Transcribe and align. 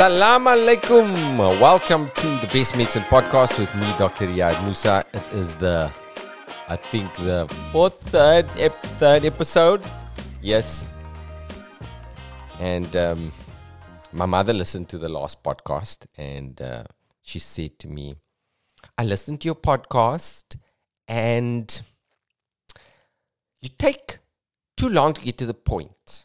Salam 0.00 0.46
alaikum. 0.46 1.36
Welcome 1.60 2.08
to 2.16 2.28
the 2.40 2.46
Best 2.46 2.74
Medicine 2.74 3.02
podcast 3.10 3.58
with 3.58 3.74
me, 3.74 3.84
Dr. 3.98 4.28
Riaad 4.28 4.56
Moosa. 4.64 5.04
It 5.12 5.30
is 5.34 5.56
the, 5.56 5.92
I 6.68 6.76
think, 6.76 7.12
the 7.16 7.46
fourth, 7.70 8.00
third, 8.04 8.46
ep- 8.56 8.82
third 8.98 9.26
episode. 9.26 9.84
Yes. 10.40 10.94
And 12.58 12.96
um, 12.96 13.30
my 14.10 14.24
mother 14.24 14.54
listened 14.54 14.88
to 14.88 14.96
the 14.96 15.10
last 15.10 15.44
podcast 15.44 16.06
and 16.16 16.62
uh, 16.62 16.84
she 17.20 17.38
said 17.38 17.78
to 17.80 17.86
me, 17.86 18.16
I 18.96 19.04
listened 19.04 19.42
to 19.42 19.48
your 19.48 19.54
podcast 19.54 20.56
and 21.08 21.82
you 23.60 23.68
take 23.68 24.20
too 24.78 24.88
long 24.88 25.12
to 25.12 25.20
get 25.20 25.36
to 25.36 25.44
the 25.44 25.52
point. 25.52 26.24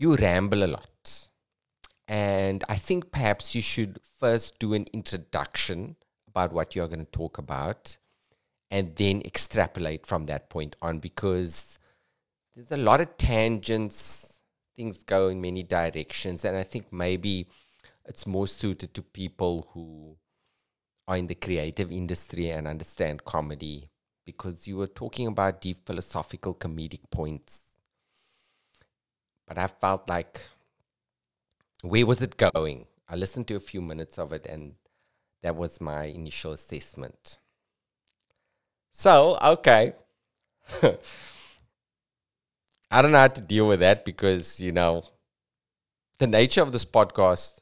You 0.00 0.16
ramble 0.16 0.64
a 0.64 0.66
lot. 0.66 0.97
And 2.08 2.64
I 2.70 2.76
think 2.76 3.12
perhaps 3.12 3.54
you 3.54 3.60
should 3.60 4.00
first 4.18 4.58
do 4.58 4.72
an 4.72 4.86
introduction 4.94 5.96
about 6.26 6.52
what 6.52 6.74
you're 6.74 6.88
going 6.88 7.04
to 7.04 7.12
talk 7.12 7.36
about 7.36 7.98
and 8.70 8.96
then 8.96 9.20
extrapolate 9.24 10.06
from 10.06 10.24
that 10.26 10.48
point 10.48 10.74
on 10.80 11.00
because 11.00 11.78
there's 12.54 12.72
a 12.72 12.78
lot 12.78 13.02
of 13.02 13.16
tangents, 13.18 14.40
things 14.74 15.04
go 15.04 15.28
in 15.28 15.40
many 15.40 15.62
directions. 15.62 16.46
And 16.46 16.56
I 16.56 16.62
think 16.62 16.90
maybe 16.90 17.46
it's 18.06 18.26
more 18.26 18.48
suited 18.48 18.94
to 18.94 19.02
people 19.02 19.68
who 19.74 20.16
are 21.06 21.18
in 21.18 21.26
the 21.26 21.34
creative 21.34 21.92
industry 21.92 22.50
and 22.50 22.66
understand 22.66 23.24
comedy 23.24 23.90
because 24.24 24.66
you 24.66 24.78
were 24.78 24.86
talking 24.86 25.26
about 25.26 25.60
deep 25.60 25.86
philosophical 25.86 26.54
comedic 26.54 27.00
points. 27.10 27.60
But 29.46 29.58
I 29.58 29.66
felt 29.66 30.08
like 30.08 30.40
where 31.82 32.06
was 32.06 32.20
it 32.20 32.36
going? 32.36 32.86
I 33.08 33.16
listened 33.16 33.46
to 33.48 33.56
a 33.56 33.60
few 33.60 33.80
minutes 33.80 34.18
of 34.18 34.32
it, 34.32 34.46
and 34.46 34.74
that 35.42 35.56
was 35.56 35.80
my 35.80 36.04
initial 36.04 36.52
assessment. 36.52 37.38
So, 38.92 39.38
okay. 39.42 39.94
I 42.90 43.02
don't 43.02 43.12
know 43.12 43.18
how 43.18 43.28
to 43.28 43.40
deal 43.40 43.68
with 43.68 43.80
that 43.80 44.04
because, 44.04 44.60
you 44.60 44.72
know, 44.72 45.04
the 46.18 46.26
nature 46.26 46.62
of 46.62 46.72
this 46.72 46.84
podcast, 46.84 47.60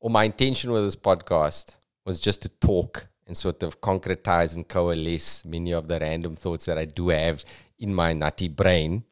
or 0.00 0.08
my 0.08 0.24
intention 0.24 0.72
with 0.72 0.84
this 0.84 0.96
podcast, 0.96 1.76
was 2.04 2.20
just 2.20 2.42
to 2.42 2.48
talk 2.48 3.08
and 3.26 3.36
sort 3.36 3.62
of 3.62 3.80
concretize 3.80 4.54
and 4.54 4.66
coalesce 4.66 5.44
many 5.44 5.72
of 5.72 5.88
the 5.88 5.98
random 5.98 6.36
thoughts 6.36 6.64
that 6.66 6.78
I 6.78 6.84
do 6.84 7.08
have 7.08 7.44
in 7.78 7.94
my 7.94 8.12
nutty 8.12 8.48
brain 8.48 9.04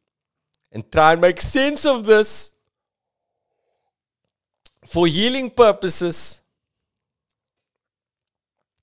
and 0.72 0.90
try 0.90 1.12
and 1.12 1.20
make 1.20 1.40
sense 1.40 1.84
of 1.84 2.06
this 2.06 2.53
for 4.86 5.06
healing 5.06 5.50
purposes. 5.50 6.40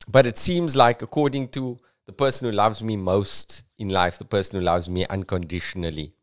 But 0.08 0.26
it 0.26 0.38
seems 0.38 0.76
like, 0.76 1.02
according 1.02 1.50
to 1.50 1.80
the 2.06 2.14
person 2.14 2.48
who 2.48 2.52
loves 2.52 2.82
me 2.84 2.98
most 2.98 3.64
in 3.78 3.90
life, 3.90 4.18
the 4.18 4.26
person 4.26 4.60
who 4.60 4.66
loves 4.66 4.90
me 4.90 5.06
unconditionally, 5.06 6.14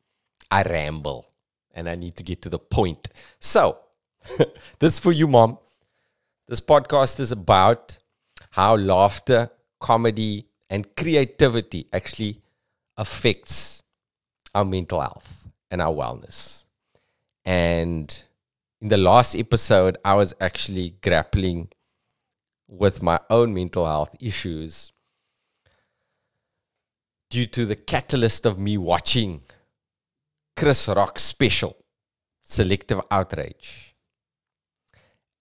I 0.51 0.63
ramble 0.63 1.31
and 1.73 1.89
I 1.89 1.95
need 1.95 2.17
to 2.17 2.23
get 2.23 2.43
to 2.43 2.49
the 2.49 2.59
point. 2.59 3.09
So, 3.41 3.79
this 4.79 4.95
is 4.95 4.99
for 4.99 5.13
you, 5.13 5.29
mom. 5.29 5.59
This 6.49 6.61
podcast 6.61 7.21
is 7.21 7.31
about 7.31 7.99
how 8.51 8.77
laughter, 8.77 9.51
comedy, 9.81 10.47
and 10.71 10.95
creativity 10.97 11.87
actually 11.93 12.43
affects 12.97 13.83
our 14.55 14.65
mental 14.65 15.01
health 15.01 15.47
and 15.71 15.81
our 15.81 15.95
wellness. 15.95 16.65
And 17.45 18.23
in 18.81 18.89
the 18.89 18.97
last 18.97 19.35
episode, 19.35 19.99
I 20.05 20.15
was 20.15 20.35
actually 20.41 20.95
grappling 21.03 21.69
with 22.69 23.03
my 23.03 23.19
own 23.29 23.53
mental 23.55 23.87
health 23.87 24.15
issues 24.21 24.93
due 27.31 27.47
to 27.47 27.67
the 27.67 27.77
catalyst 27.77 28.47
of 28.47 28.59
me 28.59 28.79
watching 28.79 29.43
Chris 30.57 30.87
Rock 30.89 31.19
special, 31.19 31.77
Selective 32.45 33.01
Outrage. 33.11 33.95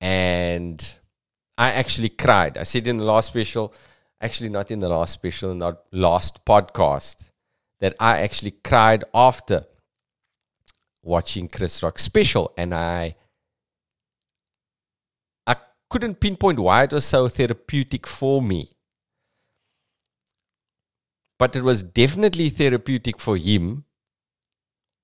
And 0.02 0.98
I 1.58 1.72
actually 1.72 2.10
cried. 2.10 2.58
I 2.58 2.64
said 2.64 2.88
in 2.88 2.98
the 2.98 3.06
last 3.06 3.28
special, 3.28 3.74
actually 4.20 4.50
not 4.50 4.72
in 4.72 4.80
the 4.80 4.90
last 4.90 5.14
special, 5.14 5.54
not 5.54 5.84
last 5.92 6.44
podcast, 6.46 7.32
that 7.80 7.96
I 8.00 8.20
actually 8.20 8.52
cried 8.64 9.04
after 9.14 9.64
watching 11.04 11.48
Chris 11.48 11.82
Rock 11.84 12.00
special, 12.00 12.54
and 12.58 12.74
I 12.74 13.16
I 13.16 13.16
couldn't 15.90 16.20
pinpoint 16.20 16.60
why 16.60 16.84
it 16.84 16.92
was 16.92 17.06
so 17.06 17.28
therapeutic 17.28 18.06
for 18.06 18.42
me. 18.42 18.70
But 21.38 21.56
it 21.56 21.64
was 21.64 21.84
definitely 21.84 22.50
therapeutic 22.50 23.20
for 23.20 23.38
him. 23.38 23.86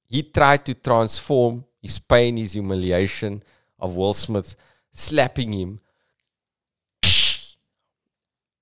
He 0.07 0.23
tried 0.23 0.65
to 0.65 0.73
transform 0.73 1.65
his 1.81 1.99
pain, 1.99 2.37
his 2.37 2.53
humiliation 2.53 3.43
of 3.79 3.95
Will 3.95 4.13
Smith 4.13 4.55
slapping 4.91 5.53
him 5.53 5.79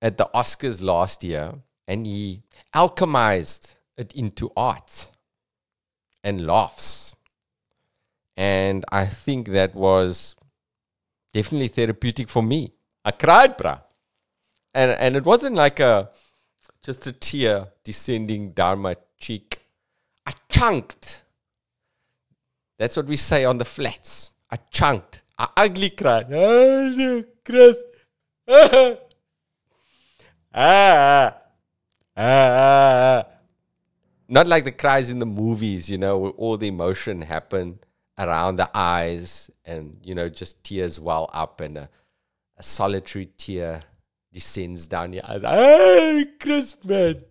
at 0.02 0.18
the 0.18 0.28
Oscars 0.34 0.82
last 0.82 1.24
year 1.24 1.54
and 1.88 2.06
he 2.06 2.42
alchemized 2.74 3.74
it 3.96 4.12
into 4.14 4.50
art 4.56 5.10
and 6.24 6.46
laughs. 6.46 7.14
And 8.36 8.84
I 8.90 9.06
think 9.06 9.48
that 9.48 9.74
was 9.74 10.34
definitely 11.32 11.68
therapeutic 11.68 12.28
for 12.28 12.42
me. 12.42 12.72
I 13.04 13.10
cried, 13.10 13.58
bruh. 13.58 13.80
And 14.74 14.90
and 14.92 15.16
it 15.16 15.24
wasn't 15.24 15.56
like 15.56 15.80
a 15.80 16.10
just 16.82 17.06
a 17.06 17.12
tear 17.12 17.68
descending 17.84 18.52
down 18.52 18.78
my 18.80 18.96
cheek. 19.18 19.60
I 20.26 20.32
chunked. 20.48 21.22
That's 22.78 22.96
what 22.96 23.06
we 23.06 23.16
say 23.16 23.44
on 23.44 23.58
the 23.58 23.64
flats. 23.64 24.32
I 24.50 24.56
chunked. 24.70 25.22
I 25.38 25.48
ugly 25.56 25.90
cried. 25.90 26.26
Oh, 26.32 27.24
Chris. 27.44 27.76
ah, 28.48 28.96
ah, 30.54 31.34
ah. 32.16 33.26
Not 34.28 34.46
like 34.46 34.64
the 34.64 34.72
cries 34.72 35.10
in 35.10 35.18
the 35.18 35.26
movies, 35.26 35.90
you 35.90 35.98
know, 35.98 36.18
where 36.18 36.30
all 36.32 36.56
the 36.56 36.68
emotion 36.68 37.22
happen 37.22 37.80
around 38.18 38.56
the 38.56 38.70
eyes 38.74 39.50
and, 39.64 39.96
you 40.02 40.14
know, 40.14 40.28
just 40.28 40.62
tears 40.64 41.00
well 41.00 41.30
up 41.32 41.60
and 41.60 41.78
a, 41.78 41.88
a 42.56 42.62
solitary 42.62 43.26
tear 43.36 43.82
descends 44.32 44.86
down 44.86 45.12
your 45.12 45.24
eyes. 45.26 45.42
Hey, 45.42 46.26
Chris, 46.40 46.76
man. 46.84 47.24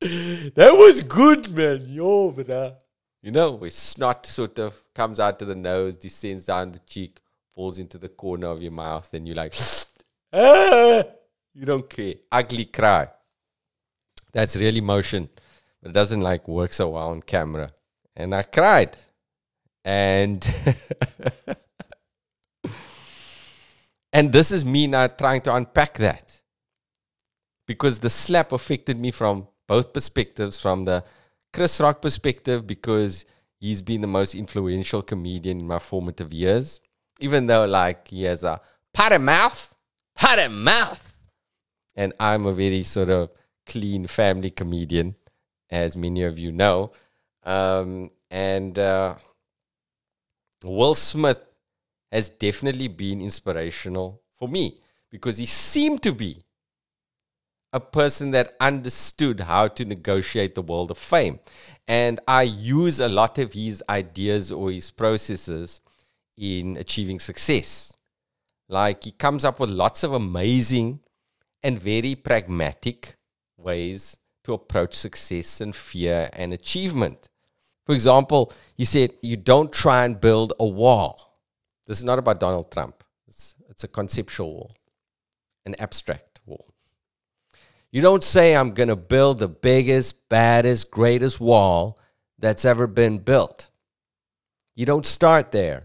That 0.00 0.74
was 0.76 1.02
good, 1.02 1.50
man. 1.50 1.86
Yo, 1.88 2.30
brother. 2.30 2.76
You 3.22 3.32
know, 3.32 3.52
where 3.52 3.70
snot 3.70 4.26
sort 4.26 4.58
of 4.58 4.80
comes 4.94 5.18
out 5.18 5.38
to 5.40 5.44
the 5.44 5.56
nose, 5.56 5.96
descends 5.96 6.44
down 6.44 6.72
the 6.72 6.78
cheek, 6.80 7.20
falls 7.54 7.78
into 7.78 7.98
the 7.98 8.08
corner 8.08 8.46
of 8.46 8.62
your 8.62 8.70
mouth, 8.72 9.12
and 9.12 9.26
you're 9.26 9.36
like, 9.36 9.54
ah! 10.32 11.02
You 11.52 11.66
don't 11.66 11.90
care. 11.90 12.14
Ugly 12.30 12.66
cry. 12.66 13.08
That's 14.32 14.54
really 14.54 14.80
motion. 14.80 15.28
But 15.82 15.90
it 15.90 15.94
doesn't 15.94 16.20
like 16.20 16.46
work 16.46 16.72
so 16.72 16.90
well 16.90 17.08
on 17.08 17.22
camera. 17.22 17.70
And 18.14 18.32
I 18.32 18.44
cried. 18.44 18.96
And 19.84 20.46
and 24.12 24.32
this 24.32 24.50
is 24.50 24.64
me 24.64 24.86
now 24.86 25.06
trying 25.06 25.40
to 25.42 25.54
unpack 25.54 25.98
that. 25.98 26.40
Because 27.66 28.00
the 28.00 28.10
slap 28.10 28.52
affected 28.52 28.98
me 28.98 29.10
from 29.10 29.48
both 29.66 29.92
perspectives, 29.92 30.60
from 30.60 30.84
the 30.84 31.04
Chris 31.52 31.80
Rock 31.80 32.00
perspective, 32.00 32.66
because 32.66 33.26
he's 33.60 33.82
been 33.82 34.00
the 34.00 34.06
most 34.06 34.34
influential 34.34 35.02
comedian 35.02 35.60
in 35.60 35.66
my 35.66 35.78
formative 35.78 36.32
years. 36.32 36.80
Even 37.20 37.46
though 37.46 37.66
like 37.66 38.08
he 38.08 38.22
has 38.22 38.42
a 38.42 38.60
pot 38.94 39.20
mouth, 39.20 39.74
pot 40.14 40.50
mouth 40.50 41.08
and 41.98 42.12
I'm 42.20 42.46
a 42.46 42.52
very 42.52 42.84
sort 42.84 43.10
of 43.10 43.30
clean 43.66 44.06
family 44.06 44.50
comedian, 44.50 45.16
as 45.68 45.96
many 45.96 46.22
of 46.22 46.38
you 46.38 46.52
know. 46.52 46.92
Um, 47.42 48.10
and 48.30 48.78
uh, 48.78 49.16
Will 50.64 50.94
Smith 50.94 51.38
has 52.10 52.28
definitely 52.28 52.88
been 52.88 53.20
inspirational 53.20 54.22
for 54.38 54.48
me 54.48 54.78
because 55.10 55.36
he 55.36 55.46
seemed 55.46 56.02
to 56.02 56.12
be 56.12 56.44
a 57.72 57.80
person 57.80 58.30
that 58.30 58.56
understood 58.60 59.40
how 59.40 59.68
to 59.68 59.84
negotiate 59.84 60.54
the 60.54 60.62
world 60.62 60.90
of 60.90 60.98
fame. 60.98 61.38
And 61.86 62.18
I 62.26 62.42
use 62.42 62.98
a 62.98 63.08
lot 63.08 63.38
of 63.38 63.52
his 63.52 63.82
ideas 63.88 64.50
or 64.50 64.70
his 64.70 64.90
processes 64.90 65.80
in 66.36 66.76
achieving 66.76 67.20
success. 67.20 67.92
Like 68.68 69.04
he 69.04 69.12
comes 69.12 69.44
up 69.44 69.60
with 69.60 69.70
lots 69.70 70.02
of 70.02 70.12
amazing 70.12 71.00
and 71.62 71.80
very 71.80 72.14
pragmatic 72.14 73.16
ways 73.56 74.16
to 74.44 74.54
approach 74.54 74.94
success 74.94 75.60
and 75.60 75.74
fear 75.74 76.30
and 76.32 76.52
achievement. 76.52 77.27
For 77.88 77.94
example, 77.94 78.52
he 78.76 78.84
said, 78.84 79.14
You 79.22 79.38
don't 79.38 79.72
try 79.72 80.04
and 80.04 80.20
build 80.20 80.52
a 80.60 80.66
wall. 80.66 81.40
This 81.86 81.98
is 81.98 82.04
not 82.04 82.18
about 82.18 82.38
Donald 82.38 82.70
Trump, 82.70 83.02
it's, 83.26 83.56
it's 83.70 83.82
a 83.82 83.88
conceptual 83.88 84.52
wall, 84.52 84.72
an 85.64 85.74
abstract 85.78 86.42
wall. 86.44 86.74
You 87.90 88.02
don't 88.02 88.22
say, 88.22 88.54
I'm 88.54 88.74
going 88.74 88.90
to 88.90 88.96
build 88.96 89.38
the 89.38 89.48
biggest, 89.48 90.28
baddest, 90.28 90.90
greatest 90.90 91.40
wall 91.40 91.98
that's 92.38 92.66
ever 92.66 92.86
been 92.86 93.20
built. 93.20 93.70
You 94.76 94.84
don't 94.84 95.06
start 95.06 95.50
there. 95.50 95.84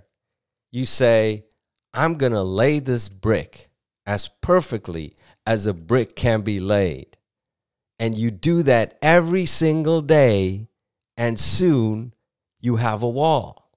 You 0.73 0.85
say, 0.85 1.45
I'm 1.93 2.15
going 2.15 2.33
to 2.33 2.43
lay 2.43 2.79
this 2.79 3.07
brick 3.07 3.69
as 4.05 4.27
perfectly 4.27 5.15
as 5.45 5.65
a 5.67 5.73
brick 5.73 6.17
can 6.17 6.41
be 6.41 6.59
laid. 6.59 7.15
And 7.97 8.13
you 8.13 8.29
do 8.29 8.61
that 8.63 8.97
every 9.01 9.45
single 9.45 10.01
day, 10.01 10.67
and 11.17 11.39
soon 11.39 12.13
you 12.59 12.77
have 12.77 13.03
a 13.03 13.09
wall. 13.09 13.69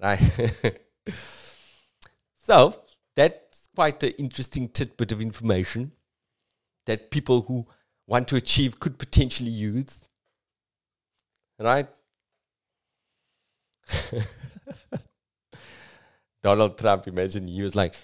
Right? 0.00 0.20
so, 2.38 2.80
that's 3.16 3.68
quite 3.74 4.02
an 4.02 4.10
interesting 4.18 4.68
tidbit 4.68 5.12
of 5.12 5.20
information 5.20 5.92
that 6.86 7.10
people 7.10 7.42
who 7.42 7.66
want 8.06 8.28
to 8.28 8.36
achieve 8.36 8.80
could 8.80 8.98
potentially 8.98 9.50
use. 9.50 10.00
Right? 11.58 11.88
Donald 16.42 16.76
Trump, 16.76 17.06
imagine 17.06 17.48
he 17.48 17.62
was 17.62 17.74
like, 17.74 17.94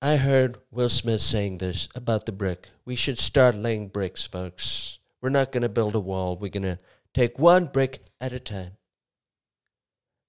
I 0.00 0.16
heard 0.16 0.58
Will 0.70 0.88
Smith 0.88 1.20
saying 1.20 1.58
this 1.58 1.88
about 1.94 2.26
the 2.26 2.32
brick. 2.32 2.68
We 2.84 2.94
should 2.94 3.18
start 3.18 3.54
laying 3.54 3.88
bricks, 3.88 4.24
folks. 4.24 4.98
We're 5.20 5.30
not 5.30 5.50
going 5.52 5.62
to 5.62 5.68
build 5.68 5.94
a 5.94 6.00
wall. 6.00 6.36
We're 6.36 6.50
going 6.50 6.62
to 6.62 6.78
take 7.14 7.38
one 7.38 7.66
brick 7.66 8.00
at 8.20 8.32
a 8.32 8.40
time. 8.40 8.72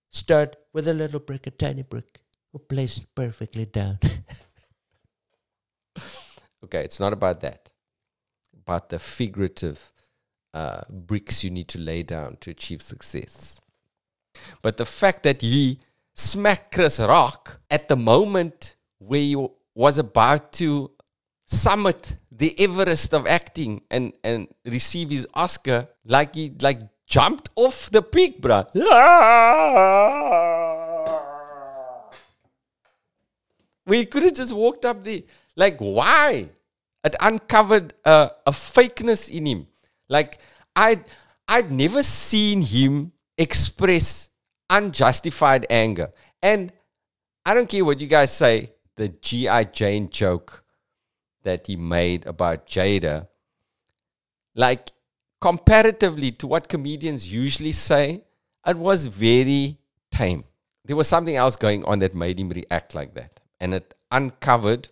Start 0.10 0.56
with 0.74 0.88
a 0.88 0.94
little 0.94 1.20
brick, 1.20 1.48
a 1.48 1.52
tiny 1.52 1.84
brick. 1.84 2.20
We'll 2.52 2.62
place 2.62 2.98
it 2.98 3.06
perfectly 3.14 3.66
down. 3.66 4.00
okay, 6.64 6.84
it's 6.84 7.00
not 7.00 7.14
about 7.14 7.42
that. 7.42 7.70
About 8.56 8.90
the 8.90 9.00
figurative 9.00 9.92
uh, 10.54 10.82
bricks 10.90 11.44
you 11.44 11.52
need 11.52 11.68
to 11.70 11.80
lay 11.80 12.02
down 12.02 12.38
to 12.42 12.50
achieve 12.50 12.82
success. 12.82 13.62
But 14.62 14.78
the 14.78 14.86
fact 14.86 15.24
that 15.24 15.42
he 15.42 15.80
smacked 16.16 16.74
Chris 16.74 17.00
Rock 17.00 17.60
at 17.70 17.88
the 17.88 17.96
moment 17.96 18.76
where 18.98 19.22
he 19.22 19.48
was 19.76 19.98
about 19.98 20.52
to 20.54 20.92
summit 21.46 22.18
the 22.40 22.58
Everest 22.58 23.14
of 23.14 23.28
acting 23.28 23.82
and, 23.92 24.14
and 24.24 24.48
receive 24.66 25.12
his 25.12 25.28
Oscar, 25.34 25.90
like 26.06 26.36
he 26.36 26.52
like 26.62 26.80
jumped 27.06 27.50
off 27.56 27.92
the 27.92 28.02
peak, 28.02 28.42
bruh. 28.42 28.66
we 33.86 34.06
could 34.06 34.24
have 34.24 34.34
just 34.34 34.54
walked 34.54 34.86
up 34.86 35.04
there. 35.04 35.22
Like, 35.58 35.78
why? 35.80 36.50
It 37.04 37.16
uncovered 37.20 37.94
a, 38.06 38.32
a 38.48 38.52
fakeness 38.52 39.30
in 39.30 39.46
him. 39.46 39.68
Like, 40.08 40.40
I'd, 40.76 41.04
I'd 41.48 41.72
never 41.72 42.04
seen 42.04 42.62
him 42.62 43.12
express 43.38 44.30
unjustified 44.70 45.66
anger. 45.70 46.10
And 46.42 46.72
I 47.46 47.54
don't 47.54 47.68
care 47.68 47.84
what 47.84 48.00
you 48.00 48.08
guys 48.08 48.32
say, 48.32 48.72
the 48.96 49.10
G.I. 49.10 49.66
Jane 49.66 50.10
joke 50.10 50.64
that 51.44 51.68
he 51.68 51.76
made 51.76 52.26
about 52.26 52.68
Jada, 52.68 53.28
like 54.56 54.92
comparatively 55.42 56.32
to 56.32 56.48
what 56.48 56.68
comedians 56.68 57.32
usually 57.32 57.72
say, 57.72 58.24
it 58.66 58.78
was 58.78 59.06
very 59.08 59.78
tame. 60.12 60.44
There 60.86 60.96
was 60.96 61.08
something 61.08 61.36
else 61.36 61.56
going 61.56 61.86
on 61.86 62.00
that 62.00 62.16
made 62.16 62.40
him 62.40 62.50
react 62.50 62.96
like 62.96 63.14
that. 63.14 63.40
And 63.60 63.74
it 63.74 63.94
uncovered 64.12 64.90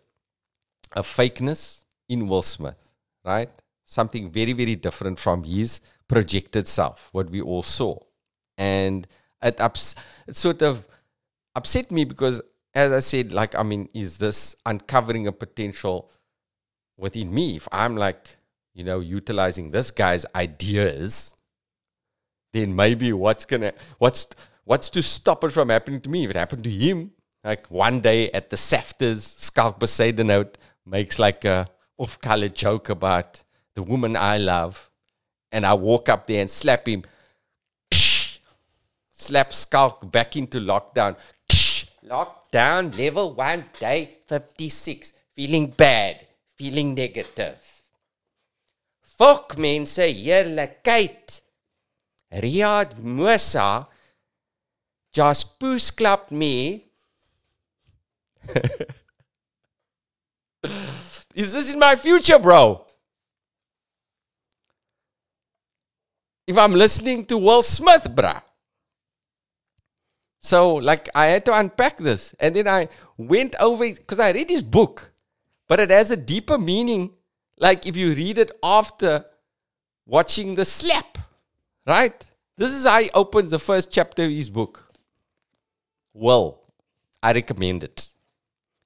a 0.93 1.01
fakeness 1.01 1.83
in 2.07 2.27
Will 2.27 2.41
Smith, 2.41 2.91
right? 3.25 3.49
Something 3.83 4.29
very, 4.31 4.53
very 4.53 4.75
different 4.75 5.19
from 5.19 5.43
his 5.43 5.81
projected 6.07 6.67
self, 6.67 7.09
what 7.11 7.29
we 7.29 7.41
all 7.41 7.63
saw. 7.63 7.97
And 8.57 9.07
it, 9.41 9.59
ups- 9.59 9.95
it 10.27 10.35
sort 10.35 10.61
of 10.61 10.85
upset 11.55 11.91
me 11.91 12.05
because 12.05 12.41
as 12.73 12.91
I 12.91 12.99
said, 12.99 13.33
like, 13.33 13.55
I 13.55 13.63
mean, 13.63 13.89
is 13.93 14.19
this 14.19 14.55
uncovering 14.65 15.25
a 15.25 15.31
potential 15.31 16.11
within 16.97 17.33
me? 17.33 17.55
If 17.55 17.67
I'm 17.71 17.95
like, 17.95 18.37
you 18.73 18.83
know, 18.83 18.99
utilizing 18.99 19.71
this 19.71 19.91
guy's 19.91 20.25
ideas, 20.35 21.35
then 22.53 22.75
maybe 22.75 23.13
what's 23.13 23.45
gonna, 23.45 23.73
what's, 23.97 24.27
what's 24.63 24.89
to 24.91 25.03
stop 25.03 25.43
it 25.43 25.51
from 25.51 25.69
happening 25.69 26.01
to 26.01 26.09
me? 26.09 26.25
If 26.25 26.31
it 26.31 26.35
happened 26.35 26.63
to 26.63 26.69
him, 26.69 27.11
like 27.43 27.67
one 27.67 28.01
day 28.01 28.29
at 28.31 28.49
the 28.49 28.57
SAFTAs, 28.57 29.39
Schalk 29.39 29.79
Bezuidenhout 29.79 30.55
makes 30.85 31.19
like 31.19 31.45
a 31.45 31.67
off 31.97 32.19
color 32.19 32.49
joke 32.49 32.89
about 32.89 33.41
the 33.73 33.83
woman 33.83 34.15
I 34.15 34.37
love, 34.37 34.89
and 35.51 35.65
I 35.65 35.73
walk 35.73 36.09
up 36.09 36.27
there 36.27 36.41
and 36.41 36.49
slap 36.49 36.87
him, 36.87 37.03
slap 39.11 39.53
Schalk 39.53 40.11
back 40.11 40.35
into 40.35 40.59
lockdown. 40.59 41.15
Lockdown 42.07 42.97
level 42.97 43.33
one, 43.33 43.65
day 43.79 44.19
56. 44.27 45.13
Feeling 45.33 45.67
bad, 45.71 46.26
feeling 46.57 46.93
negative. 46.95 47.57
Fok 49.19 49.57
mense, 49.57 50.05
heerlikheid. 50.13 51.41
Riaad 52.31 52.95
Moosa 53.01 53.87
just 55.13 55.59
boost 55.59 55.95
clapped 55.97 56.31
me. 56.31 56.85
Is 61.35 61.53
this 61.53 61.71
in 61.71 61.79
my 61.79 61.95
future, 61.95 62.39
bro? 62.39 62.85
If 66.47 66.57
I'm 66.57 66.73
listening 66.73 67.25
to 67.25 67.37
Will 67.37 67.61
Smith, 67.61 68.03
bruh. 68.15 68.41
So, 70.39 70.75
like, 70.75 71.09
I 71.13 71.25
had 71.25 71.45
to 71.45 71.59
unpack 71.59 71.97
this. 71.97 72.33
And 72.39 72.55
then 72.55 72.67
I 72.67 72.87
went 73.17 73.55
over 73.59 73.83
because 73.83 74.19
I 74.19 74.31
read 74.31 74.49
his 74.49 74.63
book, 74.63 75.11
but 75.67 75.79
it 75.79 75.89
has 75.89 76.11
a 76.11 76.17
deeper 76.17 76.57
meaning. 76.57 77.11
Like, 77.59 77.85
if 77.85 77.97
you 77.97 78.13
read 78.13 78.37
it 78.37 78.51
after 78.61 79.25
watching 80.05 80.55
the 80.55 80.65
slap, 80.65 81.17
right? 81.85 82.23
This 82.57 82.71
is 82.71 82.85
how 82.85 83.01
he 83.01 83.09
opens 83.13 83.51
the 83.51 83.59
first 83.59 83.91
chapter 83.91 84.23
of 84.23 84.31
his 84.31 84.49
book. 84.49 84.91
Well, 86.13 86.61
I 87.21 87.33
recommend 87.33 87.83
it. 87.83 88.09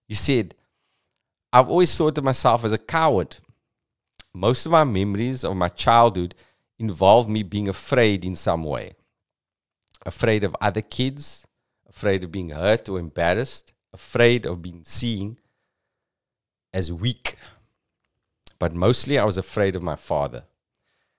He 0.08 0.16
said, 0.16 0.56
I've 1.54 1.70
always 1.70 1.96
thought 1.96 2.18
of 2.18 2.24
myself 2.24 2.64
as 2.64 2.72
a 2.72 2.78
coward. 2.78 3.38
Most 4.34 4.66
of 4.66 4.72
my 4.72 4.84
memories 4.86 5.44
of 5.44 5.56
my 5.56 5.68
childhood 5.68 6.36
involve 6.80 7.30
me 7.30 7.44
being 7.44 7.68
afraid 7.68 8.26
in 8.26 8.36
some 8.36 8.64
way 8.64 8.94
afraid 10.06 10.44
of 10.44 10.56
other 10.60 10.82
kids, 10.82 11.46
afraid 11.88 12.24
of 12.24 12.32
being 12.32 12.50
hurt 12.50 12.90
or 12.90 13.00
embarrassed, 13.00 13.74
afraid 13.94 14.46
of 14.46 14.62
being 14.62 14.84
seen 14.84 15.38
as 16.74 16.92
weak. 16.92 17.36
But 18.60 18.74
mostly 18.74 19.18
I 19.18 19.26
was 19.26 19.38
afraid 19.38 19.76
of 19.76 19.84
my 19.84 19.96
father. 19.96 20.44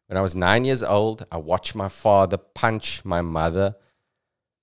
When 0.06 0.16
I 0.16 0.20
was 0.20 0.36
nine 0.36 0.64
years 0.64 0.82
old, 0.82 1.26
I 1.32 1.38
watched 1.38 1.74
my 1.74 1.88
father 1.88 2.36
punch 2.36 3.04
my 3.04 3.22
mother 3.22 3.76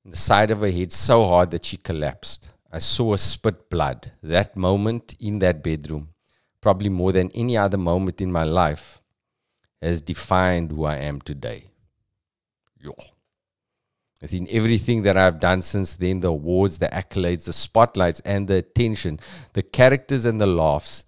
in 0.05 0.11
the 0.11 0.17
side 0.17 0.51
of 0.51 0.61
her 0.61 0.71
head 0.71 0.91
so 0.91 1.27
hard 1.27 1.51
that 1.51 1.65
she 1.65 1.77
collapsed. 1.77 2.53
I 2.71 2.79
saw 2.79 3.11
her 3.11 3.17
spit 3.17 3.69
blood. 3.69 4.11
That 4.21 4.55
moment 4.55 5.15
in 5.19 5.39
that 5.39 5.63
bedroom, 5.63 6.09
probably 6.61 6.89
more 6.89 7.11
than 7.11 7.31
any 7.31 7.57
other 7.57 7.77
moment 7.77 8.21
in 8.21 8.31
my 8.31 8.43
life, 8.43 9.01
has 9.81 10.01
defined 10.01 10.71
who 10.71 10.85
I 10.85 10.97
am 10.97 11.19
today. 11.21 11.65
Yo. 14.19 14.25
Within 14.25 14.47
everything 14.49 15.01
that 15.03 15.17
I've 15.17 15.39
done 15.39 15.61
since 15.61 15.93
then, 15.93 16.19
the 16.19 16.27
awards, 16.27 16.77
the 16.77 16.87
accolades, 16.87 17.45
the 17.45 17.53
spotlights, 17.53 18.19
and 18.21 18.47
the 18.47 18.55
attention, 18.55 19.19
the 19.53 19.63
characters 19.63 20.25
and 20.25 20.39
the 20.39 20.47
laughs, 20.47 21.05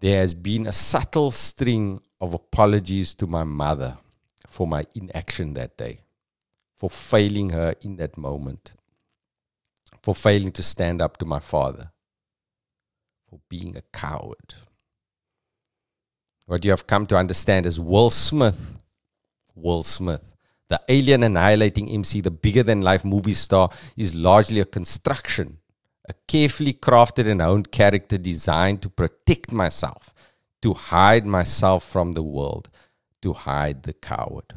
there 0.00 0.20
has 0.20 0.34
been 0.34 0.66
a 0.66 0.72
subtle 0.72 1.30
string 1.30 2.00
of 2.20 2.34
apologies 2.34 3.14
to 3.16 3.26
my 3.26 3.44
mother 3.44 3.98
for 4.46 4.66
my 4.66 4.86
inaction 4.94 5.54
that 5.54 5.76
day, 5.76 6.00
for 6.76 6.90
failing 6.90 7.50
her 7.50 7.74
in 7.82 7.96
that 7.96 8.16
moment, 8.16 8.72
for 10.02 10.14
failing 10.14 10.52
to 10.52 10.62
stand 10.62 11.02
up 11.02 11.18
to 11.18 11.26
my 11.26 11.38
father, 11.38 11.92
for 13.28 13.40
being 13.48 13.76
a 13.76 13.82
coward. 13.92 14.54
What 16.46 16.64
you 16.64 16.70
have 16.70 16.86
come 16.86 17.06
to 17.06 17.16
understand 17.16 17.66
is 17.66 17.78
Will 17.78 18.10
Smith, 18.10 18.76
Will 19.54 19.82
Smith 19.82 20.29
the 20.70 20.80
alien 20.88 21.24
annihilating 21.24 21.90
MC, 21.90 22.20
the 22.20 22.30
bigger 22.30 22.62
than 22.62 22.80
life 22.80 23.04
movie 23.04 23.34
star, 23.34 23.68
is 23.96 24.14
largely 24.14 24.60
a 24.60 24.64
construction, 24.64 25.58
a 26.08 26.14
carefully 26.28 26.72
crafted 26.72 27.26
and 27.26 27.42
honed 27.42 27.72
character 27.72 28.16
designed 28.16 28.80
to 28.80 28.88
protect 28.88 29.52
myself, 29.52 30.14
to 30.62 30.72
hide 30.72 31.26
myself 31.26 31.84
from 31.84 32.12
the 32.12 32.22
world, 32.22 32.70
to 33.20 33.32
hide 33.32 33.82
the 33.82 33.92
coward. 33.92 34.54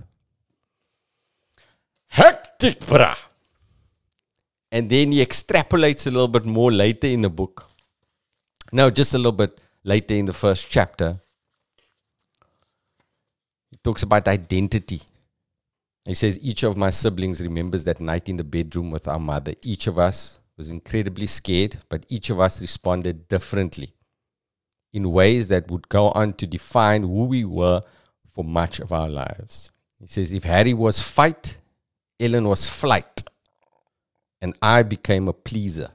hectic, 2.08 2.80
bruh. 2.82 3.18
And 4.72 4.88
then 4.90 5.12
he 5.12 5.26
extrapolates 5.26 6.06
a 6.06 6.12
little 6.12 6.28
bit 6.28 6.46
more 6.46 6.72
later 6.72 7.08
in 7.08 7.24
the 7.24 7.30
book. 7.30 7.68
No, 8.72 8.92
just 8.92 9.16
a 9.16 9.18
little 9.18 9.32
bit 9.32 9.60
later 9.84 10.14
in 10.14 10.26
the 10.26 10.34
first 10.34 10.70
chapter. 10.70 11.18
He 13.72 13.78
talks 13.78 14.04
about 14.04 14.28
identity. 14.28 15.02
He 16.06 16.14
says, 16.14 16.40
Each 16.42 16.64
of 16.64 16.78
my 16.78 16.90
siblings 16.90 17.40
remembers 17.42 17.86
that 17.86 18.02
night 18.02 18.28
in 18.28 18.38
the 18.38 18.44
bedroom 18.44 18.92
with 18.92 19.08
our 19.08 19.20
mother. 19.20 19.54
Each 19.64 19.88
of 19.88 19.98
us 19.98 20.40
was 20.58 20.70
incredibly 20.70 21.28
scared, 21.28 21.78
but 21.90 22.06
each 22.10 22.30
of 22.30 22.40
us 22.40 22.62
responded 22.62 23.28
differently 23.28 23.94
in 24.92 25.12
ways 25.12 25.48
that 25.48 25.72
would 25.72 25.90
go 25.90 26.10
on 26.10 26.34
to 26.34 26.46
define 26.46 27.04
who 27.04 27.26
we 27.26 27.44
were 27.44 27.82
for 28.32 28.44
much 28.44 28.80
of 28.80 28.92
our 28.92 29.10
lives. 29.10 29.72
He 30.00 30.08
says, 30.08 30.32
If 30.32 30.44
Harry 30.44 30.74
was 30.74 31.02
fight, 31.02 31.58
Ellen 32.20 32.48
was 32.48 32.70
flight, 32.70 33.24
and 34.42 34.56
I 34.62 34.84
became 34.84 35.28
a 35.28 35.34
pleaser. 35.34 35.90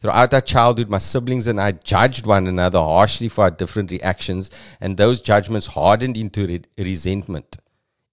Throughout 0.00 0.34
our 0.34 0.40
childhood, 0.40 0.88
my 0.88 0.98
siblings 0.98 1.46
and 1.46 1.60
I 1.60 1.72
judged 1.72 2.26
one 2.26 2.46
another 2.46 2.78
harshly 2.78 3.28
for 3.28 3.44
our 3.44 3.50
different 3.50 3.90
reactions, 3.90 4.50
and 4.80 4.96
those 4.96 5.20
judgments 5.20 5.66
hardened 5.68 6.16
into 6.16 6.46
re- 6.46 6.62
resentment. 6.78 7.58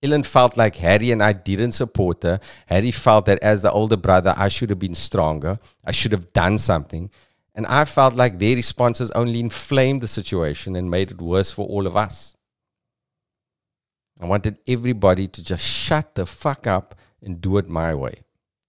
Ellen 0.06 0.24
felt 0.24 0.56
like 0.56 0.76
Harry 0.76 1.10
and 1.12 1.24
I 1.24 1.34
didn't 1.34 1.72
support 1.72 2.22
her. 2.24 2.40
Harry 2.68 2.92
felt 2.92 3.26
that 3.26 3.40
as 3.42 3.64
the 3.64 3.72
older 3.72 3.98
brother, 3.98 4.36
I 4.38 4.50
should 4.50 4.70
have 4.70 4.80
been 4.80 4.94
stronger. 4.94 5.60
I 5.84 5.92
should 5.92 6.12
have 6.12 6.32
done 6.32 6.60
something. 6.60 7.10
And 7.56 7.66
I 7.66 7.86
felt 7.86 8.14
like 8.14 8.38
their 8.38 8.56
responses 8.56 9.10
only 9.12 9.40
inflamed 9.40 10.02
the 10.02 10.08
situation 10.08 10.76
and 10.76 10.92
made 10.92 11.12
it 11.12 11.22
worse 11.22 11.50
for 11.50 11.68
all 11.68 11.88
of 11.88 11.98
us. 11.98 12.36
I 14.22 14.26
wanted 14.26 14.60
everybody 14.68 15.28
to 15.28 15.44
just 15.44 15.64
shut 15.64 16.16
the 16.16 16.26
fuck 16.26 16.68
up 16.68 16.96
and 17.22 17.42
do 17.42 17.58
it 17.58 17.68
my 17.68 17.96
way. 17.96 18.22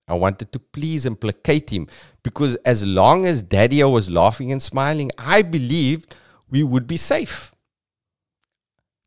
I 0.08 0.14
wanted 0.14 0.52
to 0.52 0.58
please 0.58 1.04
and 1.04 1.20
placate 1.20 1.70
him 1.70 1.88
because 2.22 2.54
as 2.64 2.84
long 2.84 3.26
as 3.26 3.42
Daddy 3.42 3.82
was 3.84 4.08
laughing 4.08 4.52
and 4.52 4.62
smiling, 4.62 5.10
I 5.18 5.42
believed 5.42 6.14
we 6.48 6.62
would 6.62 6.86
be 6.86 6.96
safe. 6.96 7.52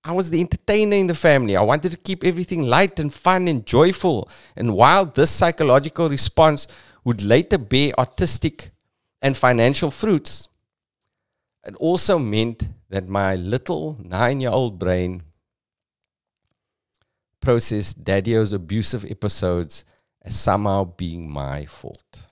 I 0.04 0.14
was 0.14 0.30
the 0.30 0.40
entertainer 0.40 0.96
in 0.96 1.08
the 1.08 1.16
family. 1.16 1.58
I 1.58 1.62
wanted 1.62 1.92
to 1.92 1.98
keep 1.98 2.24
everything 2.24 2.64
light 2.64 3.00
and 3.00 3.14
fun 3.14 3.48
and 3.48 3.66
joyful. 3.66 4.30
And 4.56 4.74
while 4.74 5.06
this 5.06 5.30
psychological 5.30 6.10
response 6.10 6.68
would 7.04 7.22
later 7.22 7.58
bear 7.58 7.92
artistic 8.00 8.72
and 9.22 9.36
financial 9.36 9.92
fruits, 9.92 10.48
it 11.66 11.76
also 11.76 12.18
meant 12.18 12.64
that 12.90 13.08
my 13.08 13.36
little 13.36 13.98
nine 14.00 14.40
year 14.40 14.52
old 14.52 14.80
brain 14.80 15.24
processed 17.42 18.04
Daddy-O's 18.04 18.54
abusive 18.54 19.06
episodes 19.06 19.84
as 20.22 20.40
somehow 20.40 20.86
being 20.86 21.30
my 21.30 21.66
fault. 21.66 22.28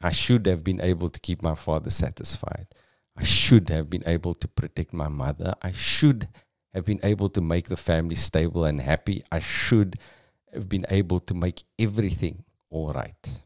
I 0.00 0.12
should 0.12 0.46
have 0.46 0.64
been 0.64 0.80
able 0.80 1.10
to 1.10 1.20
keep 1.20 1.42
my 1.42 1.54
father 1.54 1.90
satisfied. 1.90 2.68
I 3.18 3.24
should 3.24 3.68
have 3.70 3.90
been 3.90 4.04
able 4.06 4.34
to 4.36 4.46
protect 4.46 4.92
my 4.92 5.08
mother. 5.08 5.54
I 5.60 5.72
should 5.72 6.28
have 6.72 6.84
been 6.84 7.00
able 7.02 7.28
to 7.30 7.40
make 7.40 7.68
the 7.68 7.76
family 7.76 8.14
stable 8.14 8.64
and 8.64 8.80
happy. 8.80 9.24
I 9.32 9.40
should 9.40 9.98
have 10.54 10.68
been 10.68 10.86
able 10.88 11.18
to 11.20 11.34
make 11.34 11.64
everything 11.78 12.44
all 12.70 12.92
right. 12.92 13.42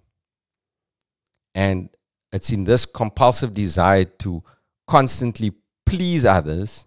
And 1.55 1.89
it's 2.33 2.53
in 2.53 2.65
this 2.65 2.85
compulsive 2.85 3.55
desire 3.55 4.05
to 4.05 4.43
constantly 4.87 5.53
please 5.87 6.27
others, 6.27 6.87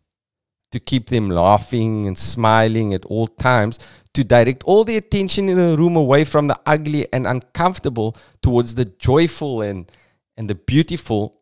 to 0.72 0.80
keep 0.80 1.10
them 1.10 1.30
laughing 1.30 2.06
and 2.06 2.18
smiling 2.18 2.94
at 2.94 3.06
all 3.06 3.25
times, 3.25 3.80
to 4.13 4.24
direct 4.24 4.63
all 4.63 4.84
the 4.84 4.98
attention 4.98 5.50
in 5.50 5.58
the 5.58 5.75
room 5.75 5.96
away 5.96 6.24
from 6.24 6.48
the 6.48 6.60
ugly 6.68 7.12
and 7.12 7.25
uncomfortable 7.25 8.15
towards 8.44 8.75
the 8.75 8.86
joyful 8.86 9.63
and, 9.63 9.92
and 10.38 10.50
the 10.50 10.56
beautiful 10.56 11.42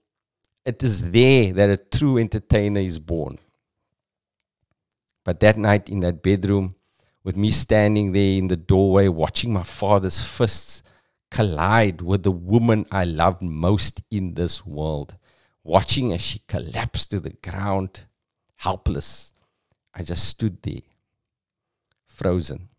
it 0.65 0.81
is 0.81 1.11
there 1.11 1.53
that 1.53 1.69
a 1.69 1.77
true 1.77 2.17
entertainer 2.17 2.79
is 2.79 2.99
born. 2.99 3.37
But 5.23 5.39
that 5.39 5.57
night 5.57 5.89
in 5.89 5.99
that 6.01 6.23
bedroom, 6.23 6.75
with 7.23 7.37
me 7.37 7.51
standing 7.51 8.11
there 8.11 8.37
in 8.37 8.47
the 8.47 8.57
doorway 8.57 9.07
watching 9.07 9.53
my 9.53 9.63
father's 9.63 10.23
fists 10.23 10.83
collide 11.31 12.01
with 12.01 12.23
the 12.23 12.31
woman 12.31 12.85
I 12.91 13.05
loved 13.05 13.41
most 13.41 14.01
in 14.11 14.33
this 14.33 14.65
world, 14.65 15.15
watching 15.63 16.13
as 16.13 16.21
she 16.21 16.39
collapsed 16.47 17.11
to 17.11 17.19
the 17.19 17.31
ground, 17.31 18.01
helpless, 18.57 19.33
I 19.93 20.03
just 20.03 20.27
stood 20.27 20.61
there, 20.61 20.81
frozen. 22.05 22.69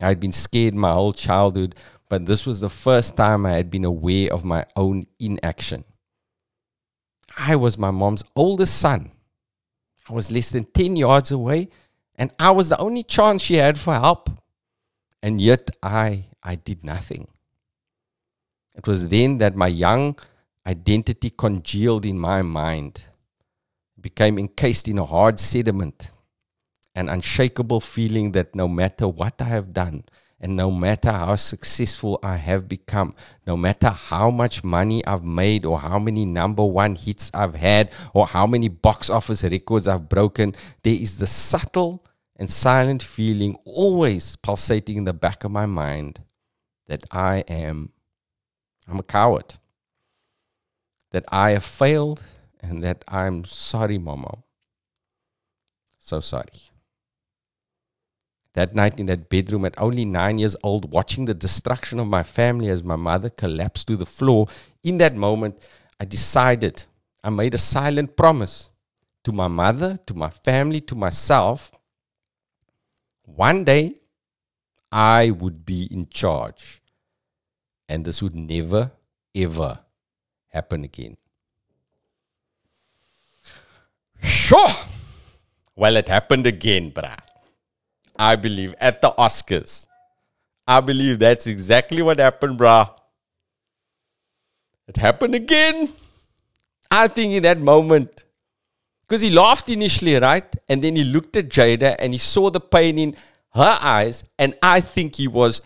I 0.00 0.08
had 0.08 0.20
been 0.20 0.32
scared 0.32 0.74
my 0.74 0.92
whole 0.92 1.12
childhood 1.12 1.74
but 2.08 2.26
this 2.26 2.46
was 2.46 2.60
the 2.60 2.70
first 2.70 3.16
time 3.16 3.46
I 3.46 3.52
had 3.52 3.70
been 3.70 3.84
aware 3.84 4.32
of 4.32 4.44
my 4.44 4.64
own 4.76 5.06
inaction. 5.18 5.84
I 7.36 7.56
was 7.56 7.78
my 7.78 7.90
mom's 7.90 8.22
oldest 8.36 8.78
son. 8.78 9.10
I 10.08 10.12
was 10.12 10.30
less 10.30 10.50
than 10.50 10.64
10 10.64 10.96
yards 10.96 11.30
away, 11.30 11.68
and 12.16 12.32
I 12.38 12.50
was 12.50 12.68
the 12.68 12.78
only 12.78 13.02
chance 13.02 13.42
she 13.42 13.54
had 13.54 13.78
for 13.78 13.94
help. 13.94 14.30
And 15.22 15.40
yet 15.40 15.70
I, 15.82 16.26
I 16.42 16.56
did 16.56 16.84
nothing. 16.84 17.28
It 18.74 18.86
was 18.86 19.08
then 19.08 19.38
that 19.38 19.56
my 19.56 19.68
young 19.68 20.16
identity 20.66 21.30
congealed 21.30 22.04
in 22.04 22.18
my 22.18 22.42
mind, 22.42 23.04
became 24.00 24.38
encased 24.38 24.88
in 24.88 24.98
a 24.98 25.04
hard 25.04 25.38
sediment, 25.38 26.10
an 26.94 27.08
unshakable 27.08 27.80
feeling 27.80 28.32
that 28.32 28.54
no 28.54 28.68
matter 28.68 29.08
what 29.08 29.40
I 29.40 29.44
have 29.44 29.72
done, 29.72 30.04
and 30.40 30.56
no 30.56 30.70
matter 30.70 31.10
how 31.10 31.36
successful 31.36 32.18
I 32.22 32.36
have 32.36 32.68
become, 32.68 33.14
no 33.46 33.56
matter 33.56 33.88
how 33.88 34.30
much 34.30 34.64
money 34.64 35.04
I've 35.06 35.24
made, 35.24 35.64
or 35.64 35.80
how 35.80 35.98
many 35.98 36.24
number 36.26 36.64
one 36.64 36.96
hits 36.96 37.30
I've 37.32 37.54
had, 37.54 37.90
or 38.12 38.26
how 38.26 38.46
many 38.46 38.68
box 38.68 39.08
office 39.08 39.44
records 39.44 39.88
I've 39.88 40.08
broken, 40.08 40.54
there 40.82 40.94
is 40.94 41.18
the 41.18 41.26
subtle 41.26 42.04
and 42.36 42.50
silent 42.50 43.02
feeling 43.02 43.56
always 43.64 44.36
pulsating 44.36 44.96
in 44.98 45.04
the 45.04 45.12
back 45.12 45.44
of 45.44 45.50
my 45.50 45.66
mind 45.66 46.20
that 46.88 47.04
I 47.10 47.38
am, 47.48 47.92
I'm 48.88 48.98
a 48.98 49.04
coward, 49.04 49.54
that 51.12 51.24
I 51.28 51.50
have 51.50 51.64
failed, 51.64 52.22
and 52.60 52.82
that 52.82 53.04
I'm 53.08 53.44
sorry, 53.44 53.98
Mama. 53.98 54.38
So 55.98 56.20
sorry 56.20 56.73
that 58.54 58.74
night 58.74 58.98
in 58.98 59.06
that 59.06 59.28
bedroom 59.28 59.64
at 59.64 59.78
only 59.78 60.04
nine 60.04 60.38
years 60.38 60.56
old, 60.62 60.90
watching 60.90 61.24
the 61.24 61.34
destruction 61.34 61.98
of 62.00 62.06
my 62.06 62.22
family 62.22 62.68
as 62.68 62.82
my 62.82 62.96
mother 62.96 63.28
collapsed 63.28 63.88
to 63.88 63.96
the 63.96 64.06
floor, 64.06 64.46
in 64.82 64.98
that 64.98 65.14
moment, 65.14 65.68
I 66.00 66.04
decided, 66.04 66.84
I 67.22 67.30
made 67.30 67.54
a 67.54 67.58
silent 67.58 68.16
promise 68.16 68.70
to 69.24 69.32
my 69.32 69.48
mother, 69.48 69.98
to 70.06 70.14
my 70.14 70.30
family, 70.30 70.80
to 70.82 70.94
myself. 70.94 71.72
One 73.24 73.64
day, 73.64 73.96
I 74.92 75.30
would 75.30 75.66
be 75.66 75.88
in 75.90 76.08
charge. 76.08 76.80
And 77.88 78.04
this 78.04 78.22
would 78.22 78.34
never, 78.34 78.92
ever 79.34 79.80
happen 80.48 80.84
again. 80.84 81.16
Sure. 84.22 84.70
Well, 85.74 85.96
it 85.96 86.08
happened 86.08 86.46
again, 86.46 86.92
bruh. 86.92 87.18
I 88.18 88.36
believe, 88.36 88.74
at 88.80 89.00
the 89.00 89.12
Oscars. 89.18 89.86
I 90.66 90.80
believe 90.80 91.18
that's 91.18 91.46
exactly 91.46 92.02
what 92.02 92.18
happened, 92.18 92.58
bruh. 92.58 92.90
It 94.86 94.96
happened 94.96 95.34
again. 95.34 95.88
I 96.90 97.08
think 97.08 97.32
in 97.32 97.42
that 97.42 97.58
moment, 97.58 98.24
because 99.02 99.20
he 99.20 99.30
laughed 99.30 99.68
initially, 99.68 100.16
right? 100.16 100.54
And 100.68 100.82
then 100.82 100.96
he 100.96 101.04
looked 101.04 101.36
at 101.36 101.48
Jada 101.48 101.96
and 101.98 102.12
he 102.12 102.18
saw 102.18 102.50
the 102.50 102.60
pain 102.60 102.98
in 102.98 103.16
her 103.54 103.78
eyes. 103.80 104.24
And 104.38 104.54
I 104.62 104.80
think 104.80 105.16
he 105.16 105.28
was 105.28 105.62